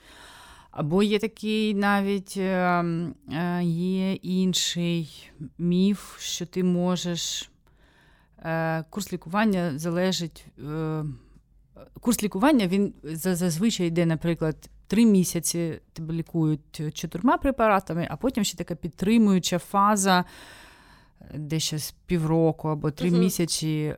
Або 0.71 1.03
є 1.03 1.19
такий 1.19 1.75
навіть 1.75 2.37
е, 2.37 2.85
є 3.63 4.13
інший 4.13 5.31
міф, 5.59 6.21
що 6.21 6.47
ти 6.47 6.65
можеш. 6.65 7.51
Курс 8.91 9.13
лікування 9.13 9.79
залежить. 9.79 10.47
Курс 12.01 12.23
лікування 12.23 12.67
він 12.67 12.95
зазвичай 13.13 13.87
йде, 13.87 14.07
наприклад, 14.07 14.71
три 14.91 15.07
місяці 15.07 15.81
тебе 15.93 16.15
лікують 16.15 16.95
чотирма 16.95 17.37
препаратами, 17.37 18.07
а 18.11 18.17
потім 18.17 18.45
ще 18.45 18.57
така 18.57 18.75
підтримуюча 18.75 19.59
фаза, 19.59 20.25
десь 21.35 21.75
з 21.75 21.95
півроку 22.07 22.69
або 22.69 22.91
три 22.91 23.11
uh 23.11 23.19
місяці, 23.19 23.95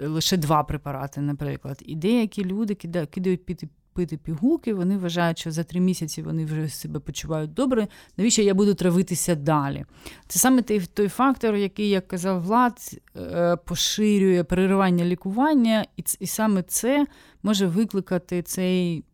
лише 0.00 0.36
два 0.36 0.62
препарати, 0.62 1.20
наприклад. 1.20 1.82
І 1.86 1.96
деякі 1.96 2.44
люди 2.44 2.74
кидають 2.74 3.44
піти. 3.44 3.68
Пити 3.94 4.16
пігулки, 4.16 4.74
вони 4.74 4.98
вважають, 4.98 5.38
що 5.38 5.50
за 5.50 5.64
три 5.64 5.80
місяці 5.80 6.22
вони 6.22 6.44
вже 6.44 6.68
себе 6.68 7.00
почувають 7.00 7.54
добре. 7.54 7.88
Навіщо 8.16 8.42
я 8.42 8.54
буду 8.54 8.74
травитися 8.74 9.34
далі? 9.34 9.84
Це 10.28 10.38
саме 10.38 10.62
той 10.62 10.80
той 10.80 11.08
фактор, 11.08 11.54
який, 11.54 11.88
як 11.88 12.08
казав 12.08 12.42
Влад, 12.42 13.00
е, 13.16 13.56
поширює 13.56 14.44
переривання 14.44 15.04
лікування, 15.04 15.86
і 15.96 16.04
і 16.20 16.26
саме 16.26 16.62
це 16.62 17.06
може 17.42 17.66
викликати 17.66 18.42
цей 18.42 18.98
Е, 18.98 19.11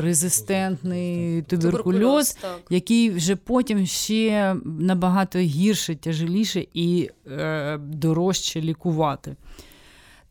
резистентний 0.00 1.42
туберкульоз, 1.42 2.38
який 2.70 3.10
вже 3.10 3.36
потім 3.36 3.86
ще 3.86 4.56
набагато 4.64 5.38
гірше, 5.38 5.94
тяжеліше 5.94 6.66
і 6.74 7.10
е, 7.26 7.78
дорожче 7.78 8.60
лікувати. 8.60 9.36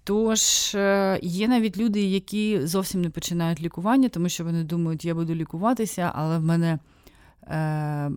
Тож 0.03 0.75
е, 0.75 1.19
є 1.21 1.47
навіть 1.47 1.77
люди, 1.77 2.03
які 2.03 2.67
зовсім 2.67 3.01
не 3.01 3.09
починають 3.09 3.61
лікування, 3.61 4.09
тому 4.09 4.29
що 4.29 4.43
вони 4.43 4.63
думають, 4.63 5.05
я 5.05 5.15
буду 5.15 5.35
лікуватися, 5.35 6.11
але 6.15 6.37
в 6.37 6.43
мене 6.43 6.79
е, 7.43 8.11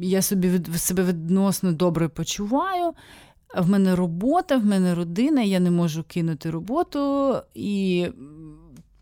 я 0.00 0.22
собі 0.22 0.48
від 0.48 0.74
себе 0.74 1.04
відносно 1.04 1.72
добре 1.72 2.08
почуваю. 2.08 2.92
В 3.56 3.70
мене 3.70 3.96
робота, 3.96 4.56
в 4.56 4.66
мене 4.66 4.94
родина, 4.94 5.42
я 5.42 5.60
не 5.60 5.70
можу 5.70 6.02
кинути 6.02 6.50
роботу 6.50 7.34
і 7.54 8.06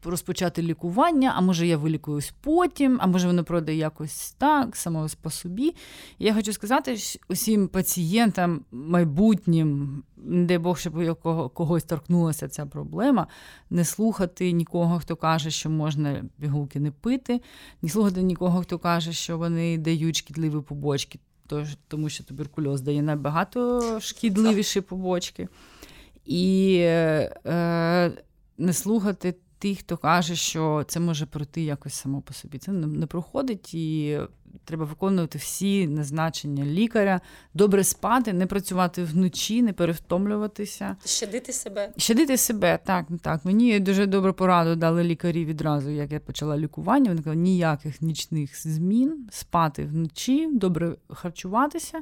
розпочати 0.04 0.62
лікування, 0.62 1.32
а 1.36 1.40
може 1.40 1.66
я 1.66 1.76
вилікуюсь 1.76 2.34
потім, 2.40 2.98
а 3.00 3.06
може 3.06 3.26
воно 3.26 3.44
пройде 3.44 3.74
якось 3.74 4.30
так, 4.30 4.76
само 4.76 5.06
по 5.22 5.30
собі. 5.30 5.74
Я 6.18 6.34
хочу 6.34 6.52
сказати 6.52 6.96
усім 7.28 7.68
пацієнтам 7.68 8.64
майбутнім, 8.70 10.02
де 10.16 10.58
Бог, 10.58 10.78
щоб 10.78 10.96
у 10.96 11.14
когось 11.48 11.84
торкнулася 11.84 12.48
ця 12.48 12.66
проблема, 12.66 13.26
не 13.70 13.84
слухати 13.84 14.52
нікого, 14.52 14.98
хто 14.98 15.16
каже, 15.16 15.50
що 15.50 15.70
можна 15.70 16.24
пігулки 16.40 16.80
не 16.80 16.90
пити, 16.90 17.40
не 17.82 17.88
слухати 17.88 18.22
нікого, 18.22 18.60
хто 18.60 18.78
каже, 18.78 19.12
що 19.12 19.38
вони 19.38 19.78
дають 19.78 20.16
шкідливі 20.16 20.60
побочки, 20.60 21.18
тому 21.88 22.08
що 22.08 22.24
туберкульоз 22.24 22.80
дає 22.80 23.02
набагато 23.02 24.00
шкідливіші 24.00 24.80
побочки. 24.80 25.48
І 26.24 26.76
е, 26.80 28.12
не 28.58 28.72
слухати 28.72 29.34
тих, 29.58 29.78
хто 29.78 29.96
каже, 29.96 30.36
що 30.36 30.84
це 30.88 31.00
може 31.00 31.26
пройти 31.26 31.62
якось 31.62 31.94
само 31.94 32.20
по 32.20 32.34
собі. 32.34 32.58
Це 32.58 32.72
не 32.72 33.06
проходить 33.06 33.74
і 33.74 34.18
треба 34.64 34.84
виконувати 34.84 35.38
всі 35.38 35.86
назначення 35.86 36.64
лікаря, 36.64 37.20
добре 37.54 37.84
спати, 37.84 38.32
не 38.32 38.46
працювати 38.46 39.04
вночі, 39.04 39.62
не 39.62 39.72
перевтомлюватися. 39.72 40.96
Щадити 41.04 41.52
себе. 41.52 41.92
Щадити 41.96 42.36
себе, 42.36 42.78
так, 42.84 43.06
так. 43.22 43.44
Мені 43.44 43.80
дуже 43.80 44.06
добру 44.06 44.34
пораду 44.34 44.76
дали 44.76 45.04
лікарі 45.04 45.44
відразу, 45.44 45.90
як 45.90 46.12
я 46.12 46.20
почала 46.20 46.58
лікування. 46.58 47.10
Вони 47.10 47.22
казали, 47.22 47.36
ніяких 47.36 48.02
нічних 48.02 48.62
змін, 48.62 49.28
спати 49.30 49.84
вночі, 49.84 50.48
добре 50.52 50.96
харчуватися, 51.08 52.00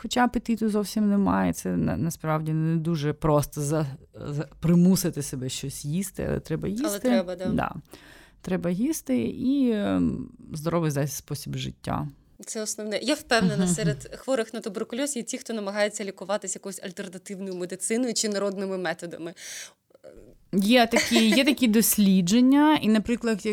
хоча 0.00 0.24
апетиту 0.24 0.68
зовсім 0.68 1.10
немає. 1.10 1.52
Це 1.52 1.76
насправді 1.76 2.52
не 2.52 2.76
дуже 2.76 3.12
просто 3.12 3.60
за, 3.60 3.86
за 4.14 4.48
примусити 4.60 5.22
себе 5.22 5.48
щось 5.48 5.84
їсти, 5.84 6.26
але 6.28 6.40
треба 6.40 6.68
їсти. 6.68 6.86
Але 6.88 6.98
треба, 6.98 7.36
да. 7.36 7.46
да 7.46 7.74
треба 8.40 8.70
їсти 8.70 9.18
і 9.20 9.70
ем, 9.72 10.30
здоровий 10.54 11.06
спосіб 11.06 11.56
життя. 11.56 12.08
Це 12.46 12.62
основне. 12.62 12.98
Я 12.98 13.14
впевнена, 13.14 13.66
серед 13.74 14.16
хворих 14.16 14.54
на 14.54 14.60
туберкульоз 14.60 15.16
є 15.16 15.22
ті, 15.22 15.38
хто 15.38 15.52
намагається 15.52 16.04
лікуватися 16.04 16.56
якоюсь 16.56 16.80
альтернативною 16.82 17.54
медициною 17.54 18.14
чи 18.14 18.28
народними 18.28 18.78
методами. 18.78 19.34
Є 20.52 20.86
такі 20.86 21.28
є 21.28 21.44
такі 21.44 21.68
дослідження, 21.68 22.76
і, 22.76 22.88
наприклад, 22.88 23.46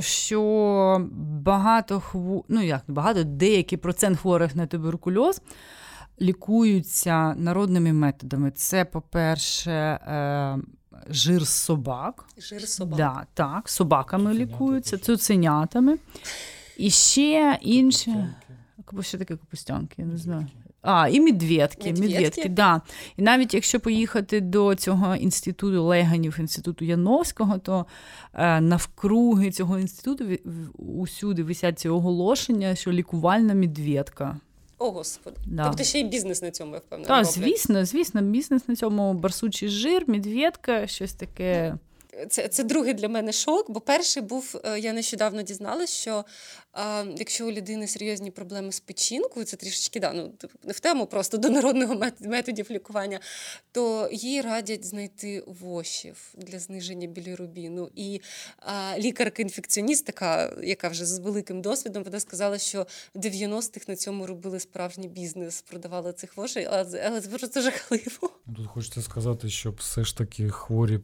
що 0.00 1.08
багато 1.42 2.00
хво... 2.00 2.44
ну 2.48 2.62
як 2.62 2.82
багато, 2.88 3.24
деякий 3.24 3.78
процент 3.78 4.18
хворих 4.18 4.56
на 4.56 4.66
туберкульоз 4.66 5.40
лікуються 6.20 7.34
народними 7.34 7.92
методами. 7.92 8.50
Це, 8.50 8.84
по-перше, 8.84 9.72
е, 9.72 10.58
жир 11.10 11.46
собак. 11.46 12.24
Жир 12.38 12.68
собак. 12.68 12.96
Да, 12.96 13.26
Так, 13.34 13.68
собаками 13.68 14.30
Цуценята 14.30 14.54
лікуються, 14.54 14.98
цуценятами. 14.98 15.98
І 16.76 16.90
ще 16.90 17.58
інше. 17.62 18.34
Що 19.00 19.18
таке 19.18 19.36
капустянки? 19.36 19.94
Я 19.98 20.04
не 20.04 20.16
знаю. 20.16 20.46
А, 20.82 21.08
і 21.08 21.20
медведки. 21.20 21.92
медведки, 21.92 22.48
да. 22.48 22.80
І 23.16 23.22
навіть 23.22 23.54
якщо 23.54 23.80
поїхати 23.80 24.40
до 24.40 24.74
цього 24.74 25.16
інституту 25.16 25.84
леганів, 25.84 26.36
інституту 26.38 26.84
Яновського, 26.84 27.58
то 27.58 27.86
е, 28.34 28.60
навкруги 28.60 29.50
цього 29.50 29.78
інституту 29.78 30.24
усюди 30.78 31.42
висять 31.42 31.78
ці 31.78 31.88
оголошення, 31.88 32.74
що 32.74 32.92
лікувальна 32.92 33.54
медведка. 33.54 34.40
О, 34.78 34.90
Господи. 34.90 35.36
Да. 35.46 35.64
Тобто 35.68 35.84
ще 35.84 36.00
й 36.00 36.04
бізнес 36.04 36.42
на 36.42 36.50
цьому, 36.50 36.74
я 36.74 36.78
впевнена. 36.78 37.08
Так, 37.08 37.24
звісно, 37.24 37.84
звісно, 37.84 38.22
бізнес 38.22 38.68
на 38.68 38.76
цьому 38.76 39.14
барсучий 39.14 39.68
жир, 39.68 40.04
медведка, 40.06 40.86
щось 40.86 41.12
таке. 41.12 41.74
Це 42.28 42.48
це 42.48 42.64
другий 42.64 42.94
для 42.94 43.08
мене 43.08 43.32
шок, 43.32 43.70
бо 43.70 43.80
перший 43.80 44.22
був, 44.22 44.60
е, 44.64 44.78
я 44.78 44.92
нещодавно 44.92 45.42
дізналась, 45.42 45.90
що 45.90 46.24
а, 46.80 47.04
якщо 47.16 47.46
у 47.46 47.50
людини 47.50 47.86
серйозні 47.86 48.30
проблеми 48.30 48.72
з 48.72 48.80
печінкою, 48.80 49.46
це 49.46 49.56
трішечки 49.56 50.00
да, 50.00 50.12
ну, 50.12 50.32
не 50.64 50.72
в 50.72 50.80
тему 50.80 51.06
просто 51.06 51.38
до 51.38 51.50
народного 51.50 52.00
методів 52.20 52.66
лікування, 52.70 53.20
то 53.72 54.08
їй 54.12 54.40
радять 54.40 54.84
знайти 54.84 55.44
вошів 55.46 56.34
для 56.34 56.58
зниження 56.58 57.06
білірубіну. 57.06 57.90
І 57.94 58.20
а, 58.58 58.94
лікарка-інфекціоніст, 58.98 60.04
така, 60.04 60.56
яка 60.62 60.88
вже 60.88 61.04
з 61.06 61.18
великим 61.18 61.62
досвідом, 61.62 62.04
вона 62.04 62.20
сказала, 62.20 62.58
що 62.58 62.86
в 63.14 63.18
90-х 63.18 63.88
на 63.88 63.96
цьому 63.96 64.26
робили 64.26 64.60
справжній 64.60 65.08
бізнес, 65.08 65.62
продавали 65.62 66.12
цих 66.12 66.36
вошей, 66.36 66.68
але, 66.70 67.20
це 67.20 67.62
жахливо. 67.62 68.30
Тут 68.56 68.66
хочеться 68.66 69.02
сказати, 69.02 69.50
щоб 69.50 69.76
все 69.76 70.04
ж 70.04 70.16
таки 70.16 70.50
хворі 70.50 71.00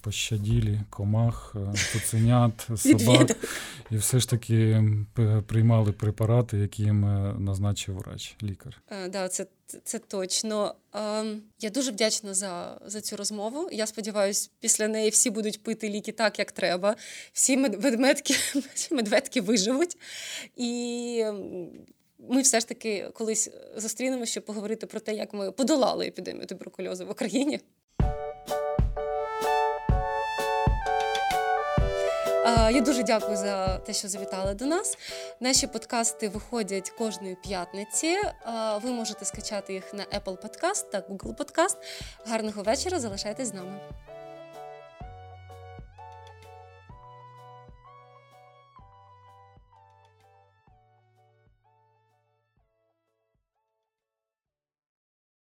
пощаділі 0.00 0.80
комах, 0.90 1.56
е, 1.56 1.78
цуценят, 1.92 2.68
собак, 2.76 3.36
і 3.90 3.96
все 3.96 4.20
ж 4.20 4.30
таки 4.30 4.84
приймали 5.46 5.92
препарати, 5.92 6.58
які 6.58 6.82
їм 6.82 7.04
е, 7.04 7.34
назначив 7.38 7.94
врач, 7.94 8.36
лікар. 8.42 8.82
Е, 8.90 9.08
да, 9.08 9.28
це 9.28 9.46
це 9.84 9.98
точно. 9.98 10.74
Ем, 10.92 11.42
я 11.60 11.70
дуже 11.70 11.90
вдячна 11.90 12.34
за 12.34 12.80
за 12.86 13.00
цю 13.00 13.16
розмову. 13.16 13.68
Я 13.72 13.86
сподіваюся, 13.86 14.50
після 14.60 14.88
неї 14.88 15.10
всі 15.10 15.30
будуть 15.30 15.62
пити 15.62 15.88
ліки 15.88 16.12
так, 16.12 16.38
як 16.38 16.52
треба. 16.52 16.96
Всі 17.32 17.56
медведки, 17.56 18.34
медведки 18.90 19.40
виживуть. 19.40 19.96
І 20.56 21.24
ми 22.18 22.42
все 22.42 22.60
ж 22.60 22.68
таки 22.68 23.10
колись 23.14 23.50
зустрінемося, 23.76 24.32
щоб 24.32 24.44
поговорити 24.44 24.86
про 24.86 25.00
те, 25.00 25.14
як 25.14 25.34
ми 25.34 25.52
подолали 25.52 26.06
епідемію 26.06 26.46
туберкульозу 26.46 27.06
в 27.06 27.10
Україні. 27.10 27.60
Я 32.54 32.80
дуже 32.80 33.02
дякую 33.02 33.36
за 33.36 33.78
те, 33.78 33.92
що 33.92 34.08
завітали 34.08 34.54
до 34.54 34.66
нас. 34.66 34.98
Наші 35.40 35.66
подкасти 35.66 36.28
виходять 36.28 36.90
кожної 36.90 37.36
п'ятниці. 37.42 38.16
Ви 38.82 38.90
можете 38.90 39.24
скачати 39.24 39.72
їх 39.72 39.94
на 39.94 40.04
Apple 40.04 40.36
Podcast 40.36 40.90
та 40.90 40.98
Google 40.98 41.36
Podcast. 41.36 41.76
Гарного 42.26 42.62
вечора. 42.62 43.00
Залишайтесь 43.00 43.48
з 43.48 43.54
нами. 43.54 43.80